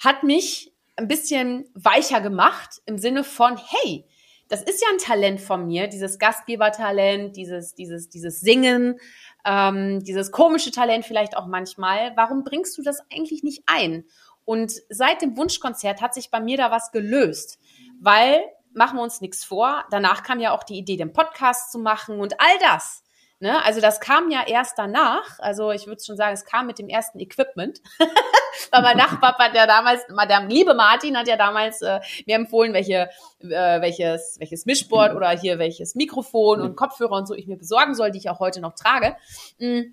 [0.00, 4.04] hat mich ein bisschen weicher gemacht im Sinne von, hey,
[4.48, 8.98] das ist ja ein Talent von mir, dieses Gastgebertalent, dieses, dieses, dieses Singen,
[9.44, 12.12] ähm, dieses komische Talent vielleicht auch manchmal.
[12.16, 14.04] Warum bringst du das eigentlich nicht ein?
[14.44, 17.60] Und seit dem Wunschkonzert hat sich bei mir da was gelöst,
[18.00, 18.42] weil
[18.74, 19.84] machen wir uns nichts vor.
[19.90, 23.04] Danach kam ja auch die Idee, den Podcast zu machen und all das
[23.42, 23.60] Ne?
[23.64, 25.40] Also das kam ja erst danach.
[25.40, 27.82] Also ich würde schon sagen, es kam mit dem ersten Equipment.
[28.70, 32.72] Weil mein Nachbar hat ja damals, der liebe Martin hat ja damals äh, mir empfohlen,
[32.72, 37.56] welche, äh, welches, welches Mischboard oder hier welches Mikrofon und Kopfhörer und so ich mir
[37.56, 39.16] besorgen soll, die ich auch heute noch trage.
[39.58, 39.92] Mm.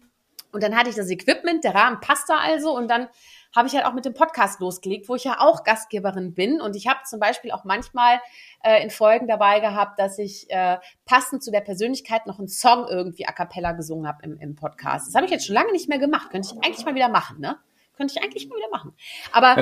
[0.52, 3.08] Und dann hatte ich das Equipment, der Rahmen passte also und dann
[3.56, 6.62] habe ich halt auch mit dem Podcast losgelegt, wo ich ja auch Gastgeberin bin.
[6.62, 8.20] Und ich habe zum Beispiel auch manchmal
[8.64, 12.88] äh, in Folgen dabei gehabt, dass ich äh, passend zu der Persönlichkeit noch einen Song
[12.88, 15.08] irgendwie a cappella gesungen habe im, im Podcast.
[15.08, 16.30] Das habe ich jetzt schon lange nicht mehr gemacht.
[16.30, 17.58] Könnte ich eigentlich mal wieder machen, ne?
[17.98, 18.94] Könnte ich eigentlich mal wieder machen.
[19.32, 19.62] Aber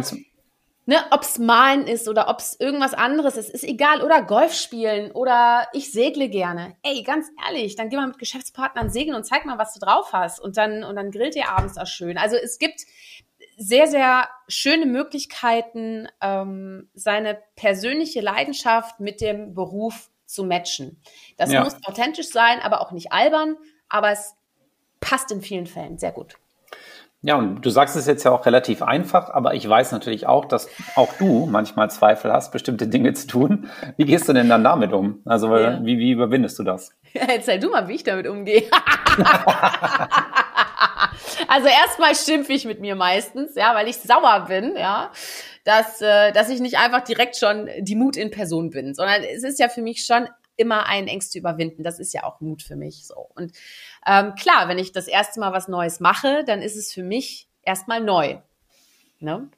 [0.85, 4.01] ne, ob's Malen ist oder ob's irgendwas anderes ist, ist egal.
[4.01, 6.75] Oder Golf spielen oder ich segle gerne.
[6.83, 10.13] Ey, ganz ehrlich, dann geh mal mit Geschäftspartnern segeln und zeig mal, was du drauf
[10.13, 10.39] hast.
[10.39, 12.17] Und dann, und dann grillt ihr abends auch schön.
[12.17, 12.85] Also es gibt
[13.57, 21.01] sehr, sehr schöne Möglichkeiten, ähm, seine persönliche Leidenschaft mit dem Beruf zu matchen.
[21.37, 21.63] Das ja.
[21.63, 23.57] muss authentisch sein, aber auch nicht albern,
[23.89, 24.35] aber es
[24.99, 26.37] passt in vielen Fällen sehr gut.
[27.23, 30.45] Ja, und du sagst es jetzt ja auch relativ einfach, aber ich weiß natürlich auch,
[30.45, 33.69] dass auch du manchmal Zweifel hast, bestimmte Dinge zu tun.
[33.97, 35.21] Wie gehst du denn dann damit um?
[35.25, 35.83] Also ja.
[35.83, 36.93] wie, wie überwindest du das?
[37.13, 38.63] Ja, erzähl du mal, wie ich damit umgehe.
[41.47, 45.11] also erstmal schimpfe ich mit mir meistens, ja, weil ich sauer bin, ja,
[45.63, 49.43] dass, äh, dass ich nicht einfach direkt schon die Mut in Person bin, sondern es
[49.43, 50.27] ist ja für mich schon
[50.57, 51.83] immer ein Ängste überwinden.
[51.83, 53.29] Das ist ja auch Mut für mich so.
[53.35, 53.51] Und
[54.05, 57.47] ähm, klar, wenn ich das erste Mal was Neues mache, dann ist es für mich
[57.63, 58.39] erstmal neu.
[59.19, 59.49] Ne?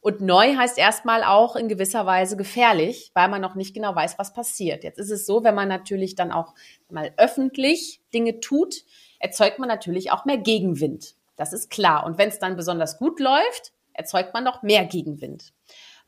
[0.00, 4.18] Und neu heißt erstmal auch in gewisser Weise gefährlich, weil man noch nicht genau weiß,
[4.18, 4.84] was passiert.
[4.84, 6.54] Jetzt ist es so, wenn man natürlich dann auch
[6.88, 8.84] mal öffentlich Dinge tut,
[9.18, 11.16] erzeugt man natürlich auch mehr Gegenwind.
[11.38, 12.04] Das ist klar.
[12.04, 15.54] Und wenn es dann besonders gut läuft, erzeugt man noch mehr Gegenwind.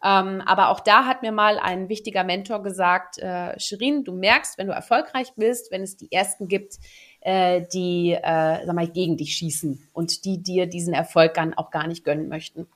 [0.03, 4.57] Ähm, aber auch da hat mir mal ein wichtiger Mentor gesagt, äh, Shirin, du merkst,
[4.59, 6.79] wenn du erfolgreich bist, wenn es die Ersten gibt,
[7.21, 11.71] äh, die, äh, sag mal, gegen dich schießen und die dir diesen Erfolg dann auch
[11.71, 12.67] gar nicht gönnen möchten.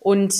[0.00, 0.34] Und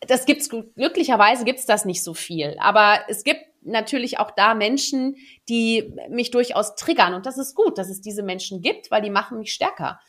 [0.00, 5.16] das gibt's glücklicherweise gibt's das nicht so viel, aber es gibt natürlich auch da Menschen,
[5.50, 9.10] die mich durchaus triggern und das ist gut, dass es diese Menschen gibt, weil die
[9.10, 10.00] machen mich stärker.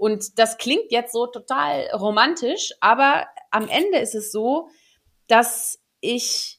[0.00, 4.70] Und das klingt jetzt so total romantisch, aber am Ende ist es so,
[5.26, 6.58] dass ich,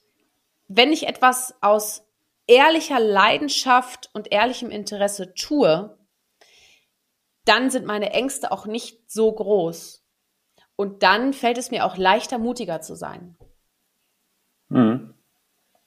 [0.68, 2.06] wenn ich etwas aus
[2.46, 5.98] ehrlicher Leidenschaft und ehrlichem Interesse tue,
[7.44, 10.06] dann sind meine Ängste auch nicht so groß.
[10.76, 13.40] Und dann fällt es mir auch leichter, mutiger zu sein.
[14.70, 15.16] Mhm.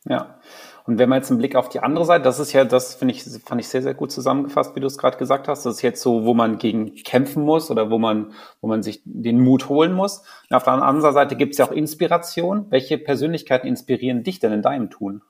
[0.07, 0.41] Ja.
[0.87, 3.15] Und wenn man jetzt einen Blick auf die andere Seite, das ist ja, das finde
[3.15, 5.65] ich, fand ich sehr, sehr gut zusammengefasst, wie du es gerade gesagt hast.
[5.65, 9.01] Das ist jetzt so, wo man gegen kämpfen muss oder wo man, wo man sich
[9.05, 10.23] den Mut holen muss.
[10.51, 12.67] Und auf der anderen Seite gibt es ja auch Inspiration.
[12.69, 15.23] Welche Persönlichkeiten inspirieren dich denn in deinem Tun?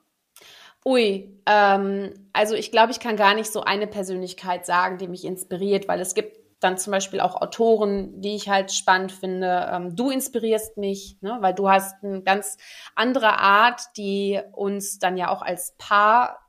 [0.85, 5.25] Ui, ähm, also ich glaube, ich kann gar nicht so eine Persönlichkeit sagen, die mich
[5.25, 9.71] inspiriert, weil es gibt dann zum Beispiel auch Autoren, die ich halt spannend finde.
[9.71, 12.57] Ähm, du inspirierst mich, ne, weil du hast eine ganz
[12.95, 16.41] andere Art, die uns dann ja auch als Paar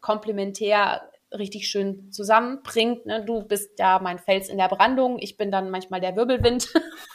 [0.00, 1.02] komplementär
[1.32, 3.06] richtig schön zusammenbringt.
[3.06, 3.24] Ne?
[3.24, 6.68] Du bist ja mein Fels in der Brandung, ich bin dann manchmal der Wirbelwind.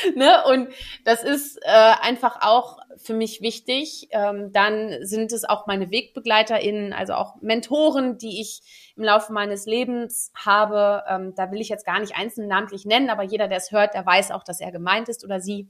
[0.14, 0.44] ne?
[0.46, 0.68] Und
[1.04, 4.08] das ist äh, einfach auch für mich wichtig.
[4.10, 9.66] Ähm, dann sind es auch meine WegbegleiterInnen, also auch Mentoren, die ich im Laufe meines
[9.66, 11.04] Lebens habe.
[11.08, 13.94] Ähm, da will ich jetzt gar nicht einzeln namentlich nennen, aber jeder, der es hört,
[13.94, 15.68] der weiß auch, dass er gemeint ist oder sie.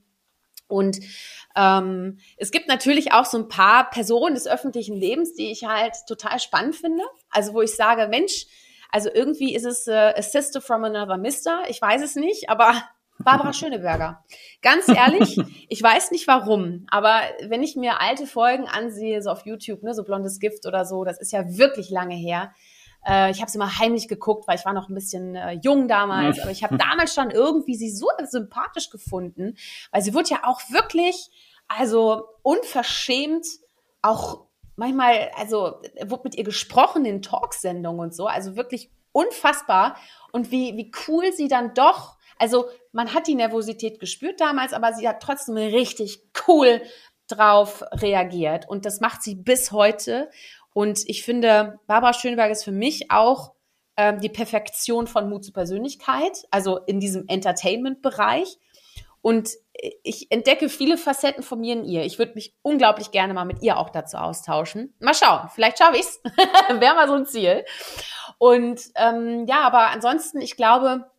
[0.67, 1.01] Und
[1.57, 5.95] ähm, es gibt natürlich auch so ein paar Personen des öffentlichen Lebens, die ich halt
[6.07, 7.03] total spannend finde.
[7.29, 8.47] Also wo ich sage, Mensch,
[8.91, 11.63] also irgendwie ist es äh, a sister from another mister.
[11.69, 12.75] Ich weiß es nicht, aber
[13.25, 14.25] Barbara Schöneberger.
[14.63, 19.47] Ganz ehrlich, ich weiß nicht warum, aber wenn ich mir alte Folgen ansehe, so auf
[19.47, 22.53] YouTube, ne, so Blondes Gift oder so, das ist ja wirklich lange her.
[23.07, 25.89] Äh, ich habe sie mal heimlich geguckt, weil ich war noch ein bisschen äh, jung
[25.89, 29.57] damals, aber ich habe damals schon irgendwie sie so sympathisch gefunden,
[29.91, 31.31] weil sie wurde ja auch wirklich,
[31.69, 33.47] also unverschämt
[34.03, 34.47] auch
[34.77, 39.97] manchmal, also wurde mit ihr gesprochen in Talksendungen und so, also wirklich unfassbar
[40.33, 44.93] und wie, wie cool sie dann doch also man hat die Nervosität gespürt damals, aber
[44.95, 46.83] sie hat trotzdem richtig cool
[47.29, 48.69] drauf reagiert.
[48.69, 50.31] Und das macht sie bis heute.
[50.73, 53.53] Und ich finde, Barbara Schönberg ist für mich auch
[53.97, 58.59] ähm, die Perfektion von Mut zur Persönlichkeit, also in diesem Entertainment-Bereich.
[59.23, 59.51] Und
[60.03, 62.05] ich entdecke viele Facetten von mir in ihr.
[62.05, 64.95] Ich würde mich unglaublich gerne mal mit ihr auch dazu austauschen.
[64.99, 66.21] Mal schauen, vielleicht schaffe ich's.
[66.69, 67.65] Wäre mal so ein Ziel.
[68.39, 71.11] Und ähm, ja, aber ansonsten, ich glaube,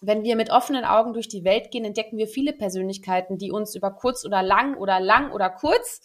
[0.00, 3.74] wenn wir mit offenen Augen durch die Welt gehen, entdecken wir viele Persönlichkeiten, die uns
[3.74, 6.00] über kurz oder lang oder lang oder kurz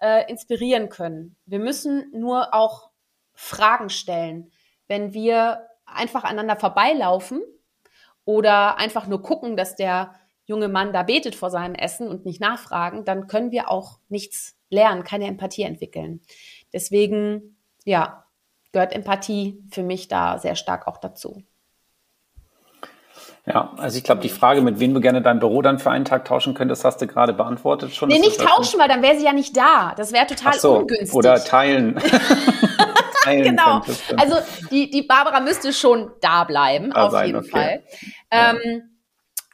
[0.00, 1.36] äh, inspirieren können.
[1.46, 2.90] Wir müssen nur auch
[3.34, 4.50] Fragen stellen.
[4.88, 7.42] Wenn wir einfach aneinander vorbeilaufen
[8.24, 12.40] oder einfach nur gucken, dass der junge Mann da betet vor seinem Essen und nicht
[12.40, 16.20] nachfragen, dann können wir auch nichts lernen, keine Empathie entwickeln.
[16.72, 18.24] Deswegen, ja,
[18.72, 21.42] gehört Empathie für mich da sehr stark auch dazu.
[23.48, 26.04] Ja, also ich glaube, die Frage, mit wem du gerne dein Büro dann für einen
[26.04, 28.08] Tag tauschen könntest, hast du gerade beantwortet schon.
[28.08, 29.94] Nee, nicht tauschen, weil dann wäre sie ja nicht da.
[29.96, 31.14] Das wäre total so, ungünstig.
[31.14, 31.94] Oder teilen.
[33.22, 33.82] teilen genau.
[34.16, 34.36] Also
[34.72, 37.50] die, die Barbara müsste schon da bleiben, da auf sein, jeden okay.
[37.50, 37.84] Fall.
[38.32, 38.50] Ja.
[38.50, 38.82] Ähm,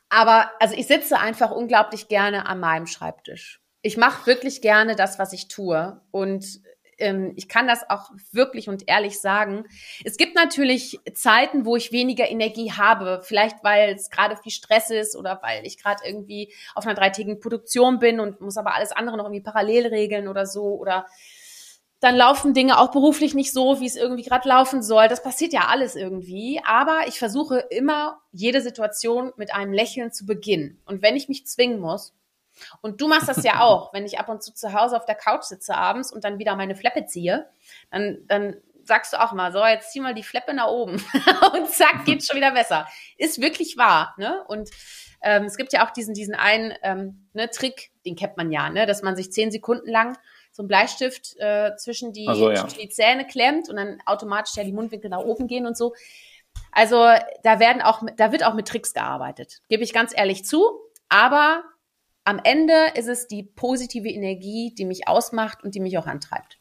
[0.08, 3.60] Aber also ich sitze einfach unglaublich gerne an meinem Schreibtisch.
[3.82, 6.00] Ich mache wirklich gerne das, was ich tue.
[6.10, 6.46] Und
[6.98, 9.64] ähm, ich kann das auch wirklich und ehrlich sagen.
[10.04, 13.20] Es gibt natürlich Zeiten, wo ich weniger Energie habe.
[13.22, 17.40] Vielleicht, weil es gerade viel Stress ist oder weil ich gerade irgendwie auf einer dreitägigen
[17.40, 20.62] Produktion bin und muss aber alles andere noch irgendwie parallel regeln oder so.
[20.62, 21.06] Oder
[22.00, 25.06] dann laufen Dinge auch beruflich nicht so, wie es irgendwie gerade laufen soll.
[25.06, 26.60] Das passiert ja alles irgendwie.
[26.64, 30.80] Aber ich versuche immer, jede Situation mit einem Lächeln zu beginnen.
[30.84, 32.12] Und wenn ich mich zwingen muss,
[32.80, 35.14] und du machst das ja auch, wenn ich ab und zu zu Hause auf der
[35.14, 37.48] Couch sitze abends und dann wieder meine Fleppe ziehe,
[37.90, 40.94] dann, dann sagst du auch mal, so, jetzt zieh mal die Fleppe nach oben
[41.54, 42.86] und zack, geht's schon wieder besser.
[43.16, 44.44] Ist wirklich wahr, ne?
[44.48, 44.70] Und
[45.22, 48.70] ähm, es gibt ja auch diesen, diesen einen ähm, ne, Trick, den kennt man ja,
[48.70, 50.18] ne, dass man sich zehn Sekunden lang
[50.50, 52.56] so einen Bleistift äh, zwischen, die, so, ja.
[52.56, 55.94] zwischen die Zähne klemmt und dann automatisch ja die Mundwinkel nach oben gehen und so.
[56.72, 57.08] Also
[57.42, 60.80] da werden auch, da wird auch mit Tricks gearbeitet, gebe ich ganz ehrlich zu.
[61.08, 61.64] Aber
[62.24, 66.58] am Ende ist es die positive Energie, die mich ausmacht und die mich auch antreibt.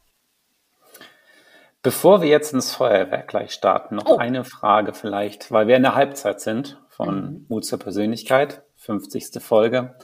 [1.84, 4.18] Bevor wir jetzt ins Feuerwerk gleich starten, noch oh.
[4.18, 7.46] eine Frage vielleicht, weil wir in der Halbzeit sind von mhm.
[7.50, 9.42] Mut zur Persönlichkeit, 50.
[9.42, 9.96] Folge.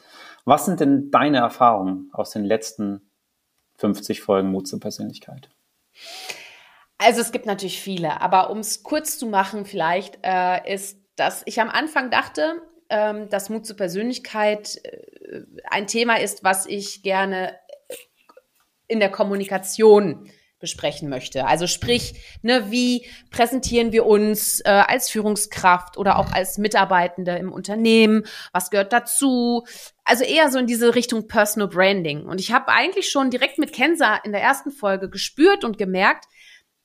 [0.45, 3.11] Was sind denn deine Erfahrungen aus den letzten
[3.77, 5.49] 50 Folgen Mut zur Persönlichkeit?
[6.97, 11.43] Also es gibt natürlich viele, aber um es kurz zu machen, vielleicht äh, ist, dass
[11.45, 17.03] ich am Anfang dachte, ähm, dass Mut zur Persönlichkeit äh, ein Thema ist, was ich
[17.03, 17.55] gerne
[18.87, 20.29] in der Kommunikation
[20.59, 21.45] besprechen möchte.
[21.45, 27.51] Also sprich, ne, wie präsentieren wir uns äh, als Führungskraft oder auch als Mitarbeitende im
[27.51, 28.23] Unternehmen?
[28.53, 29.67] Was gehört dazu?
[30.03, 32.25] Also eher so in diese Richtung Personal Branding.
[32.25, 36.25] Und ich habe eigentlich schon direkt mit Kensa in der ersten Folge gespürt und gemerkt,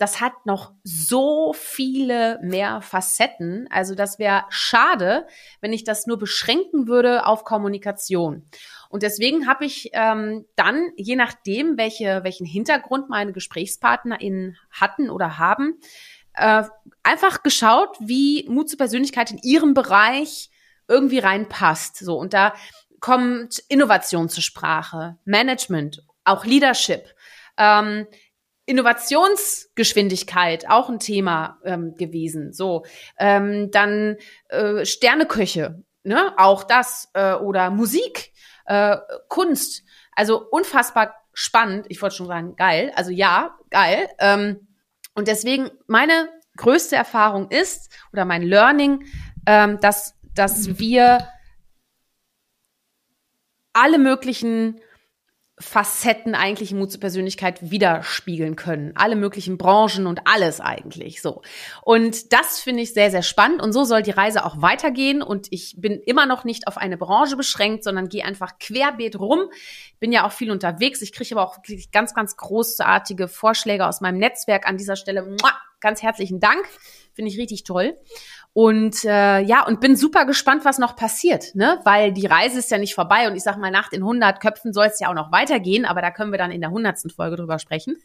[0.02, 3.68] das hat noch so viele mehr Facetten.
[3.70, 5.28] Also das wäre schade,
[5.60, 8.44] wenn ich das nur beschränken würde auf Kommunikation.
[8.88, 15.38] Und deswegen habe ich ähm, dann, je nachdem, welche, welchen Hintergrund meine GesprächspartnerInnen hatten oder
[15.38, 15.78] haben,
[16.34, 16.64] äh,
[17.04, 20.50] einfach geschaut, wie Mut zur Persönlichkeit in ihrem Bereich
[20.88, 21.98] irgendwie reinpasst.
[21.98, 22.54] So, und da
[22.98, 27.14] kommt Innovation zur Sprache, Management, auch Leadership.
[27.56, 28.08] Ähm,
[28.66, 32.52] Innovationsgeschwindigkeit auch ein Thema ähm, gewesen.
[32.52, 32.84] So,
[33.18, 34.16] ähm, dann
[34.48, 38.32] äh, Sterneköche, ne, auch das äh, oder Musik,
[38.66, 38.96] äh,
[39.28, 39.84] Kunst.
[40.14, 41.86] Also unfassbar spannend.
[41.88, 42.92] Ich wollte schon sagen geil.
[42.94, 44.08] Also ja, geil.
[44.18, 44.68] Ähm,
[45.14, 49.04] und deswegen meine größte Erfahrung ist oder mein Learning,
[49.46, 51.28] ähm, dass dass wir
[53.72, 54.80] alle möglichen
[55.62, 58.92] Facetten eigentlich Mut zur Persönlichkeit widerspiegeln können.
[58.96, 61.42] Alle möglichen Branchen und alles eigentlich so.
[61.82, 63.62] Und das finde ich sehr, sehr spannend.
[63.62, 65.22] Und so soll die Reise auch weitergehen.
[65.22, 69.50] Und ich bin immer noch nicht auf eine Branche beschränkt, sondern gehe einfach querbeet rum.
[70.00, 71.00] Bin ja auch viel unterwegs.
[71.00, 71.58] Ich kriege aber auch
[71.92, 75.36] ganz, ganz großartige Vorschläge aus meinem Netzwerk an dieser Stelle.
[75.80, 76.64] Ganz herzlichen Dank.
[77.12, 77.96] Finde ich richtig toll.
[78.54, 81.80] Und äh, ja, und bin super gespannt, was noch passiert, ne?
[81.84, 84.74] Weil die Reise ist ja nicht vorbei und ich sag mal, nach den 100 Köpfen
[84.74, 87.12] soll es ja auch noch weitergehen, aber da können wir dann in der 100.
[87.16, 87.96] Folge drüber sprechen.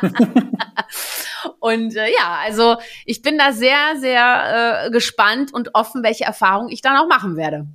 [1.60, 6.70] und äh, ja, also ich bin da sehr, sehr äh, gespannt und offen, welche Erfahrungen
[6.70, 7.66] ich dann auch machen werde.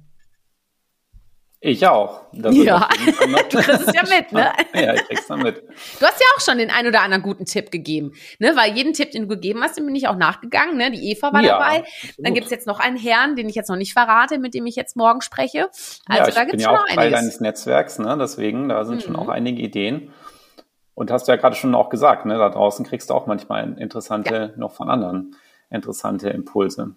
[1.62, 2.22] Ich auch.
[2.32, 2.88] Das ja,
[3.49, 4.51] du kriegst es ja mit, ne?
[4.74, 5.62] ja, ich krieg's dann mit.
[5.99, 8.55] Du hast ja auch schon den ein oder anderen guten Tipp gegeben, ne?
[8.55, 10.89] Weil jeden Tipp, den du gegeben hast, den bin ich auch nachgegangen, ne?
[10.89, 11.80] Die Eva war ja, dabei.
[11.80, 12.16] Absolut.
[12.20, 14.78] Dann gibt's jetzt noch einen Herrn, den ich jetzt noch nicht verrate, mit dem ich
[14.78, 15.68] jetzt morgen spreche.
[16.07, 17.20] Also ja, ich da gibt's bin ja auch Teil einiges.
[17.20, 18.18] deines Netzwerks, ne?
[18.18, 19.01] Deswegen, da sind mhm.
[19.01, 20.14] schon auch einige Ideen.
[20.95, 22.38] Und hast du ja gerade schon auch gesagt, ne?
[22.38, 24.57] Da draußen kriegst du auch manchmal interessante, ja.
[24.57, 25.36] noch von anderen
[25.70, 26.95] interessante Impulse.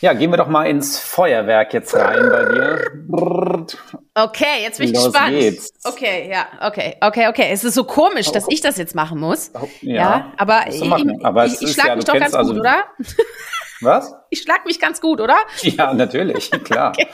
[0.00, 3.66] Ja, gehen wir doch mal ins Feuerwerk jetzt rein bei dir.
[4.14, 5.30] Okay, jetzt bin ich Los gespannt.
[5.30, 5.72] Geht's.
[5.84, 7.48] Okay, ja, okay, okay, okay.
[7.50, 9.50] Es ist so komisch, dass ich das jetzt machen muss.
[9.54, 10.82] Oh, ja, ja aber, ich,
[11.24, 12.84] aber ich, ich schlag ja, mich doch ganz also, gut, oder?
[13.80, 14.14] Was?
[14.30, 15.36] Ich schlag mich ganz gut, oder?
[15.62, 16.90] Ja, natürlich, klar.
[16.90, 17.08] okay.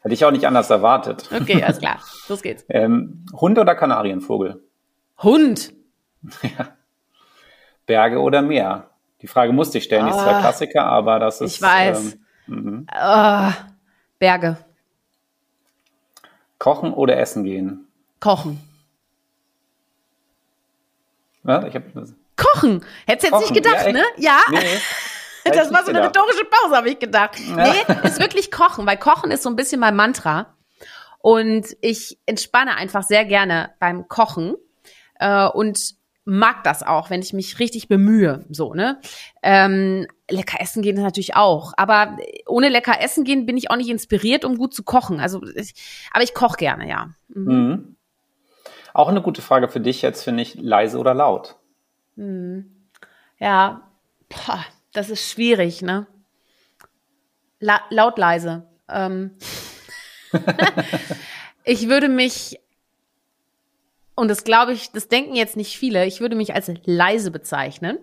[0.00, 1.28] Hätte ich auch nicht anders erwartet.
[1.32, 2.00] Okay, alles klar.
[2.28, 2.64] Los geht's.
[2.68, 4.62] Ähm, Hund oder Kanarienvogel?
[5.22, 5.72] Hund.
[6.42, 6.68] Ja.
[7.86, 8.90] Berge oder Meer?
[9.22, 10.40] Die Frage musste ich stellen, die ist zwar ah.
[10.40, 11.56] Klassiker, aber das ist.
[11.56, 12.12] Ich weiß.
[12.12, 12.86] Ähm, Mhm.
[12.94, 13.50] Oh,
[14.18, 14.56] Berge.
[16.58, 17.86] Kochen oder essen gehen?
[18.20, 18.60] Kochen.
[21.44, 21.82] Ja, ich hab,
[22.36, 22.84] Kochen.
[23.06, 24.04] Hättest du jetzt nicht gedacht, ja, ne?
[24.16, 24.40] Ja.
[24.50, 24.58] Nee.
[25.44, 27.38] Das war so eine rhetorische Pause, habe ich gedacht.
[27.38, 27.70] Ja.
[27.70, 30.54] Nee, ist wirklich Kochen, weil Kochen ist so ein bisschen mein Mantra.
[31.18, 34.54] Und ich entspanne einfach sehr gerne beim Kochen.
[35.16, 39.00] Äh, und mag das auch, wenn ich mich richtig bemühe, so, ne?
[39.42, 42.16] Ähm, lecker essen gehen natürlich auch, aber
[42.46, 45.20] ohne lecker essen gehen bin ich auch nicht inspiriert, um gut zu kochen.
[45.20, 45.74] Also, ich,
[46.12, 47.10] aber ich koche gerne, ja.
[47.28, 47.52] Mhm.
[47.52, 47.96] Mhm.
[48.94, 51.56] Auch eine gute Frage für dich jetzt, finde ich, leise oder laut?
[52.16, 52.70] Mhm.
[53.38, 53.90] Ja,
[54.28, 56.06] Boah, das ist schwierig, ne?
[57.60, 58.66] La laut leise.
[58.88, 59.36] Ähm.
[61.64, 62.58] ich würde mich
[64.14, 67.98] und das glaube ich, das denken jetzt nicht viele, ich würde mich als leise bezeichnen.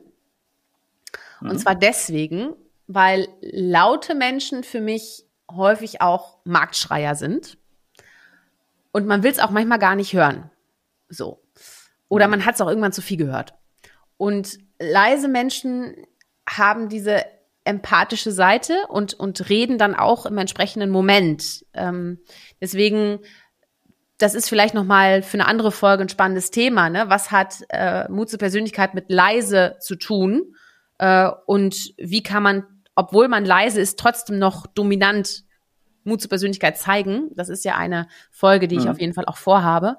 [1.39, 1.57] Und mhm.
[1.57, 2.53] zwar deswegen,
[2.87, 7.57] weil laute Menschen für mich häufig auch Marktschreier sind.
[8.91, 10.49] Und man will es auch manchmal gar nicht hören.
[11.09, 11.41] So.
[12.09, 12.31] Oder mhm.
[12.31, 13.53] man hat es auch irgendwann zu viel gehört.
[14.17, 15.95] Und leise Menschen
[16.47, 17.25] haben diese
[17.63, 21.65] empathische Seite und, und reden dann auch im entsprechenden Moment.
[21.73, 22.19] Ähm,
[22.59, 23.19] deswegen
[24.21, 26.89] das ist vielleicht noch mal für eine andere Folge ein spannendes Thema.
[26.89, 27.05] Ne?
[27.07, 30.55] Was hat äh, Mut zur Persönlichkeit mit leise zu tun?
[30.99, 32.63] Äh, und wie kann man,
[32.95, 35.43] obwohl man leise ist, trotzdem noch dominant
[36.03, 37.31] Mut zur Persönlichkeit zeigen?
[37.35, 38.91] Das ist ja eine Folge, die ich mhm.
[38.91, 39.97] auf jeden Fall auch vorhabe.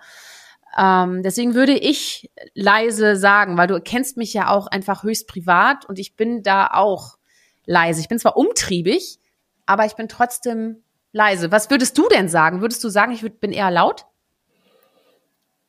[0.79, 5.85] Ähm, deswegen würde ich leise sagen, weil du kennst mich ja auch einfach höchst privat
[5.87, 7.19] und ich bin da auch
[7.67, 8.01] leise.
[8.01, 9.19] Ich bin zwar umtriebig,
[9.67, 11.51] aber ich bin trotzdem leise.
[11.51, 12.61] Was würdest du denn sagen?
[12.61, 14.07] Würdest du sagen, ich bin eher laut?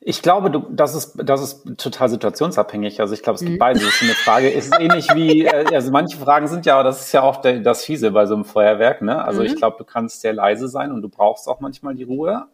[0.06, 3.00] Ich glaube, du, das ist, das ist total situationsabhängig.
[3.00, 3.58] Also ich glaube, es gibt mhm.
[3.58, 3.84] beides.
[3.84, 7.14] Das ist eine Frage, ist ähnlich wie, äh, also manche Fragen sind ja, das ist
[7.14, 9.24] ja auch der, das Fiese bei so einem Feuerwerk, ne?
[9.24, 9.48] Also mhm.
[9.48, 12.48] ich glaube, du kannst sehr leise sein und du brauchst auch manchmal die Ruhe.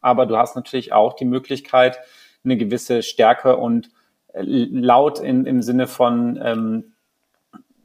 [0.00, 1.98] Aber du hast natürlich auch die Möglichkeit,
[2.44, 3.90] eine gewisse Stärke und
[4.32, 6.92] äh, laut in, im Sinne von ähm,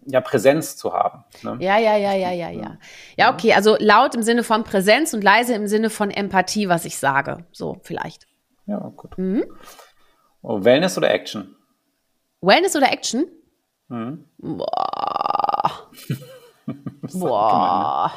[0.05, 1.25] ja, Präsenz zu haben.
[1.43, 1.57] Ne?
[1.59, 2.77] Ja, ja, ja, ja, ja, ja.
[3.17, 6.85] Ja, okay, also laut im Sinne von Präsenz und leise im Sinne von Empathie, was
[6.85, 7.45] ich sage.
[7.51, 8.30] So, vielleicht.
[8.65, 9.17] Ja, gut.
[9.17, 9.45] Mhm.
[10.41, 11.55] Oh, Wellness oder Action?
[12.41, 13.25] Wellness oder Action?
[13.87, 14.25] Mhm.
[14.37, 15.91] Boah.
[17.13, 18.11] Boah.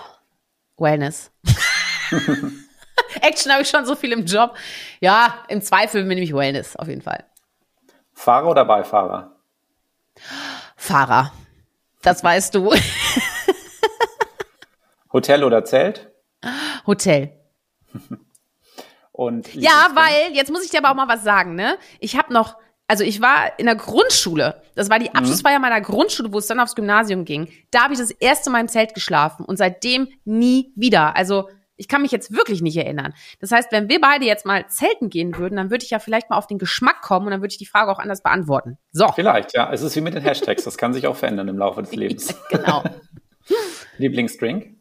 [0.79, 1.31] Wellness.
[3.21, 4.57] Action habe ich schon so viel im Job.
[5.01, 7.25] Ja, im Zweifel nehme ich Wellness, auf jeden Fall.
[8.13, 9.37] Fahrer oder Beifahrer?
[10.77, 11.33] Fahrer.
[12.03, 12.73] Das weißt du.
[15.13, 16.11] Hotel oder Zelt?
[16.87, 17.33] Hotel.
[19.17, 21.79] Und ja, weil, jetzt muss ich dir aber auch mal was sagen, ne?
[22.01, 22.57] Ich habe noch,
[22.89, 25.15] also ich war in der Grundschule, das war die mhm.
[25.15, 27.49] Abschlussfeier meiner Grundschule, wo es dann aufs Gymnasium ging.
[27.71, 31.15] Da habe ich das erste Mal im Zelt geschlafen und seitdem nie wieder.
[31.15, 33.15] Also ich kann mich jetzt wirklich nicht erinnern.
[33.39, 36.29] Das heißt, wenn wir beide jetzt mal zelten gehen würden, dann würde ich ja vielleicht
[36.29, 38.79] mal auf den Geschmack kommen und dann würde ich die Frage auch anders beantworten.
[38.91, 39.07] So.
[39.15, 39.73] Vielleicht, ja.
[39.73, 40.65] Es ist wie mit den Hashtags.
[40.65, 42.35] Das kann sich auch verändern im Laufe des Lebens.
[42.51, 42.83] genau.
[43.99, 44.74] Lieblingsdrink?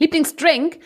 [0.00, 0.80] Lieblingsdrink?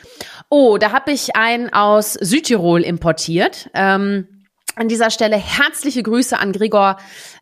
[0.51, 3.71] Oh, da habe ich einen aus Südtirol importiert.
[3.73, 4.29] Ähm,
[4.77, 6.97] an dieser Stelle herzliche Grüße an Gregor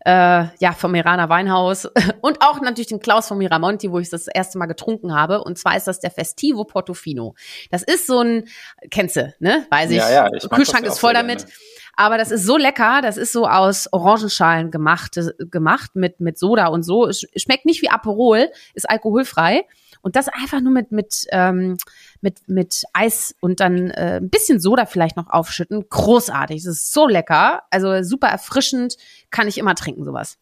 [0.05, 1.89] äh, ja, vom Iraner Weinhaus
[2.21, 5.43] und auch natürlich den Klaus vom Miramonti, wo ich das erste Mal getrunken habe.
[5.43, 7.35] Und zwar ist das der Festivo Portofino.
[7.71, 8.45] Das ist so ein,
[8.91, 9.67] kennst du, ne?
[9.71, 9.97] Weiß ich.
[9.97, 11.39] Ja, ja, ich Kühlschrank ist voll damit.
[11.39, 11.53] Gerne.
[11.95, 16.69] Aber das ist so lecker, das ist so aus Orangenschalen gemacht, gemacht mit, mit Soda
[16.69, 17.07] und so.
[17.07, 19.65] Es schmeckt nicht wie Aperol, ist alkoholfrei.
[20.03, 21.77] Und das einfach nur mit, mit, ähm,
[22.21, 25.89] mit, mit Eis und dann äh, ein bisschen Soda vielleicht noch aufschütten.
[25.89, 26.63] Großartig.
[26.65, 27.63] Das ist so lecker.
[27.71, 28.97] Also super erfrischend.
[29.31, 30.39] Kann ich immer trinken, sowas.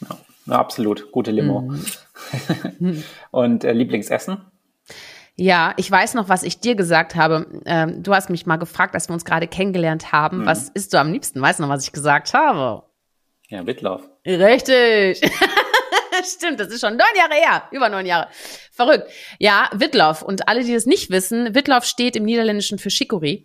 [0.00, 1.12] Ja, ja absolut.
[1.12, 1.60] Gute Limo.
[2.80, 3.02] Mm.
[3.30, 4.38] und äh, Lieblingsessen?
[5.36, 7.46] Ja, ich weiß noch, was ich dir gesagt habe.
[7.66, 10.38] Ähm, du hast mich mal gefragt, als wir uns gerade kennengelernt haben.
[10.38, 10.46] Mhm.
[10.46, 11.40] Was isst du am liebsten?
[11.40, 12.84] Weißt du noch, was ich gesagt habe?
[13.48, 14.02] Ja, Wittlauf.
[14.26, 15.20] Richtig.
[16.24, 17.64] Stimmt, das ist schon neun Jahre her.
[17.70, 18.28] Über neun Jahre.
[18.72, 19.10] Verrückt.
[19.38, 20.22] Ja, Wittlauf.
[20.22, 23.44] Und alle, die das nicht wissen, Wittlauf steht im Niederländischen für Chicorée.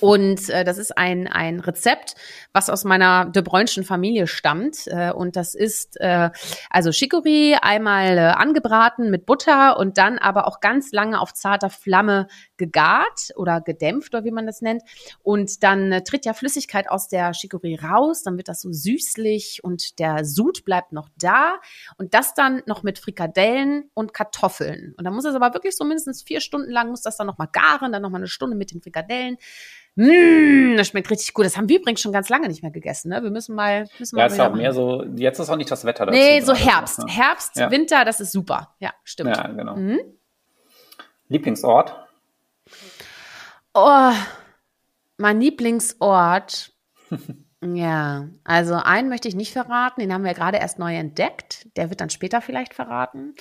[0.00, 2.14] Und äh, das ist ein, ein Rezept,
[2.52, 4.86] was aus meiner De Bräunschen Familie stammt.
[4.86, 6.30] Äh, und das ist äh,
[6.68, 11.70] also Chicorée einmal äh, angebraten mit Butter und dann aber auch ganz lange auf zarter
[11.70, 12.26] Flamme
[12.56, 14.82] gegart oder gedämpft oder wie man das nennt.
[15.22, 19.62] Und dann äh, tritt ja Flüssigkeit aus der Chicorée raus, dann wird das so süßlich
[19.62, 21.60] und der Sud bleibt noch da.
[21.98, 24.94] Und das dann noch mit Frikadellen und Kartoffeln.
[24.96, 27.48] Und dann muss es aber wirklich so mindestens vier Stunden lang, muss das dann nochmal
[27.52, 29.36] garen, dann nochmal eine Stunde mit den Frikadellen.
[29.96, 31.44] Mmh, das schmeckt richtig gut.
[31.44, 33.10] Das haben wir übrigens schon ganz lange nicht mehr gegessen.
[33.10, 33.22] Ne?
[33.22, 33.86] Wir müssen mal.
[33.98, 35.04] Müssen ja, mal ist auch mehr so.
[35.14, 36.18] Jetzt ist auch nicht das Wetter dazu.
[36.18, 36.98] Nee, so Herbst.
[36.98, 37.06] Ne?
[37.08, 37.70] Herbst, ja.
[37.70, 38.74] Winter, das ist super.
[38.80, 39.36] Ja, stimmt.
[39.36, 39.76] Ja, genau.
[39.76, 40.00] Mhm.
[41.28, 42.03] Lieblingsort?
[43.74, 44.12] Oh,
[45.18, 46.72] mein Lieblingsort.
[47.66, 51.66] Ja, also einen möchte ich nicht verraten, den haben wir gerade erst neu entdeckt.
[51.76, 53.34] Der wird dann später vielleicht verraten.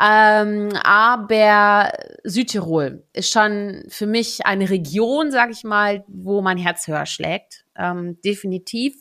[0.00, 1.90] Ähm, aber
[2.22, 7.64] Südtirol ist schon für mich eine Region, sag ich mal, wo mein Herz höher schlägt.
[7.74, 8.94] Ähm, definitiv.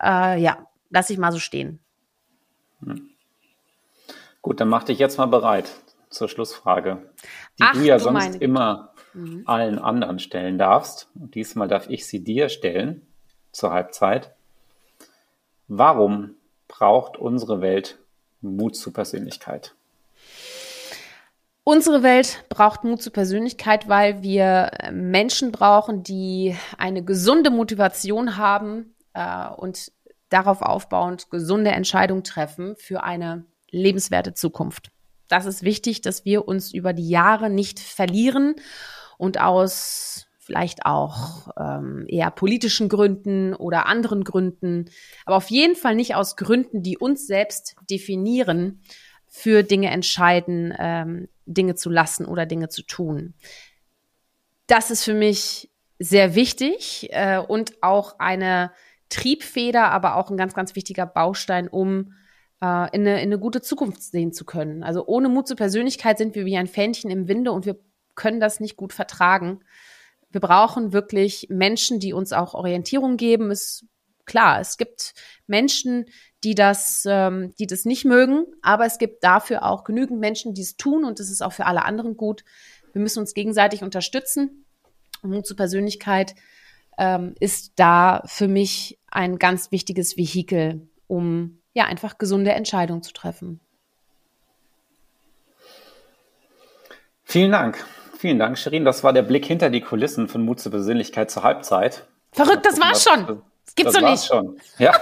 [0.00, 1.80] äh, ja, lasse ich mal so stehen.
[2.84, 3.10] Hm.
[4.40, 5.68] Gut, dann mach dich jetzt mal bereit
[6.10, 7.10] zur Schlussfrage,
[7.58, 9.42] die Ach, du ja du sonst immer mhm.
[9.46, 11.08] allen anderen stellen darfst.
[11.14, 13.02] Und diesmal darf ich sie dir stellen
[13.52, 14.34] zur Halbzeit.
[15.68, 16.34] Warum
[16.68, 17.98] braucht unsere Welt
[18.40, 19.74] Mut zur Persönlichkeit?
[21.66, 28.94] Unsere Welt braucht Mut zur Persönlichkeit, weil wir Menschen brauchen, die eine gesunde Motivation haben
[29.14, 29.90] äh, und
[30.28, 34.90] darauf aufbauend gesunde Entscheidungen treffen für eine lebenswerte Zukunft.
[35.28, 38.56] Das ist wichtig, dass wir uns über die Jahre nicht verlieren
[39.18, 44.90] und aus vielleicht auch ähm, eher politischen Gründen oder anderen Gründen,
[45.24, 48.82] aber auf jeden Fall nicht aus Gründen, die uns selbst definieren,
[49.36, 53.34] für Dinge entscheiden, ähm, Dinge zu lassen oder Dinge zu tun.
[54.68, 58.70] Das ist für mich sehr wichtig äh, und auch eine
[59.08, 62.12] Triebfeder, aber auch ein ganz, ganz wichtiger Baustein, um
[62.62, 64.84] äh, in, eine, in eine gute Zukunft sehen zu können.
[64.84, 67.76] Also ohne Mut zur Persönlichkeit sind wir wie ein Fähnchen im Winde und wir
[68.14, 69.60] können das nicht gut vertragen.
[70.30, 73.50] Wir brauchen wirklich Menschen, die uns auch Orientierung geben.
[73.50, 73.86] Ist
[74.24, 75.14] klar, es gibt
[75.46, 76.06] Menschen,
[76.42, 80.62] die das, ähm, die das nicht mögen, aber es gibt dafür auch genügend Menschen, die
[80.62, 82.44] es tun und das ist auch für alle anderen gut.
[82.92, 84.64] Wir müssen uns gegenseitig unterstützen.
[85.22, 86.34] Mut zur Persönlichkeit
[86.98, 93.12] ähm, ist da für mich ein ganz wichtiges Vehikel, um ja einfach gesunde Entscheidungen zu
[93.12, 93.60] treffen.
[97.24, 97.84] Vielen Dank.
[98.18, 98.84] Vielen Dank, Shirin.
[98.84, 102.06] Das war der Blick hinter die Kulissen von Mut zur Persönlichkeit zur Halbzeit.
[102.32, 103.42] Verrückt, das war's schon.
[103.64, 104.24] Das gibt's das doch nicht.
[104.24, 104.60] Schon.
[104.78, 104.92] Ja,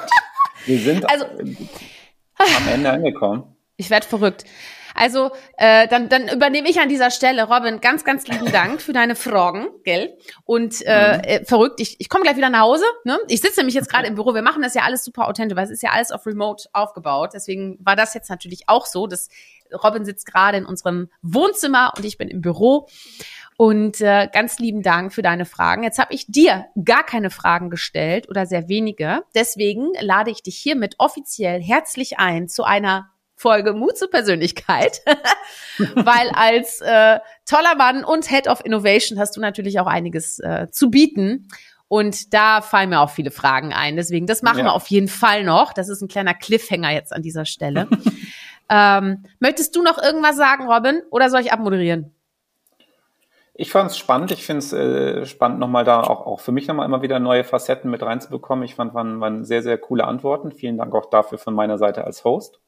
[0.67, 3.57] wir sind also, am Ende angekommen.
[3.77, 4.45] Ich werde verrückt.
[5.03, 8.93] Also, äh, dann, dann übernehme ich an dieser Stelle, Robin, ganz, ganz lieben Dank für
[8.93, 10.17] deine Fragen, gell?
[10.45, 11.25] Und äh, mhm.
[11.25, 12.85] äh, verrückt, ich, ich komme gleich wieder nach Hause.
[13.03, 13.19] Ne?
[13.27, 14.33] Ich sitze nämlich jetzt gerade im Büro.
[14.33, 17.31] Wir machen das ja alles super authentisch, weil es ist ja alles auf Remote aufgebaut.
[17.35, 19.09] Deswegen war das jetzt natürlich auch so.
[19.09, 19.29] dass
[19.83, 22.87] Robin sitzt gerade in unserem Wohnzimmer und ich bin im Büro.
[23.57, 25.83] Und äh, ganz lieben Dank für deine Fragen.
[25.83, 29.25] Jetzt habe ich dir gar keine Fragen gestellt oder sehr wenige.
[29.35, 33.12] Deswegen lade ich dich hiermit offiziell herzlich ein zu einer
[33.43, 35.03] Folge Mut zur Persönlichkeit,
[35.95, 40.69] weil als äh, toller Mann und Head of Innovation hast du natürlich auch einiges äh,
[40.71, 41.49] zu bieten.
[41.89, 43.97] Und da fallen mir auch viele Fragen ein.
[43.97, 44.65] Deswegen, das machen ja.
[44.67, 45.75] wir auf jeden Fall noch.
[45.75, 47.89] Das ist ein kleiner Cliffhanger jetzt an dieser Stelle.
[48.71, 51.03] ähm, möchtest du noch irgendwas sagen, Robin?
[51.11, 52.15] Oder soll ich abmoderieren?
[53.55, 54.31] Ich fand es spannend.
[54.31, 57.45] Ich finde es äh, spannend, nochmal da auch, auch für mich nochmal immer wieder neue
[57.45, 58.65] Facetten mit reinzubekommen.
[58.65, 60.53] Ich fand, waren, waren sehr, sehr coole Antworten.
[60.53, 62.62] Vielen Dank auch dafür von meiner Seite als Host.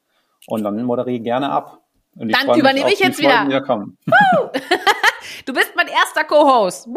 [0.47, 1.81] Und dann moderiere ich gerne ab.
[2.15, 3.45] Und ich dann übernehme ich jetzt wieder.
[3.47, 3.61] wieder
[5.45, 6.87] du bist mein erster Co-Host.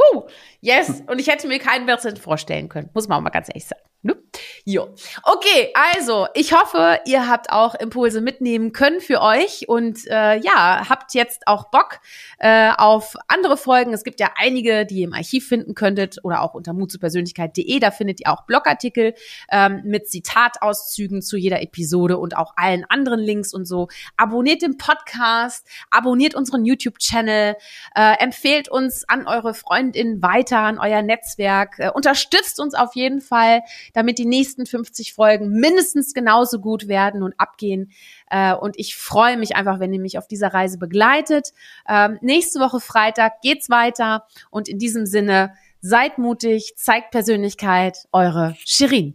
[0.61, 1.03] Yes.
[1.07, 2.91] Und ich hätte mir keinen besseren vorstellen können.
[2.95, 3.83] Muss man auch mal ganz ehrlich sagen.
[4.03, 4.17] Ne?
[4.65, 4.95] Jo.
[5.25, 10.89] Okay, also ich hoffe, ihr habt auch Impulse mitnehmen können für euch und äh, ja,
[10.89, 11.99] habt jetzt auch Bock
[12.39, 13.93] äh, auf andere Folgen.
[13.93, 17.81] Es gibt ja einige, die ihr im Archiv finden könntet oder auch unter mutzupersönlichkeit.de.
[17.81, 19.15] Da findet ihr auch Blogartikel
[19.51, 23.89] ähm, mit Zitatauszügen zu jeder Episode und auch allen anderen Links und so.
[24.17, 27.57] Abonniert den Podcast, abonniert unseren YouTube-Channel,
[27.97, 28.38] äh, empfehlt
[28.71, 33.63] uns an eure Freundinnen weiter, an euer Netzwerk, äh, unterstützt uns auf jeden Fall
[33.93, 37.91] damit die nächsten 50 Folgen mindestens genauso gut werden und abgehen.
[38.31, 41.53] Äh, und ich freue mich einfach, wenn ihr mich auf dieser Reise begleitet.
[41.89, 44.27] Ähm, nächste Woche Freitag geht's weiter.
[44.51, 49.15] Und in diesem Sinne, seid mutig, zeigt Persönlichkeit, eure Shirin.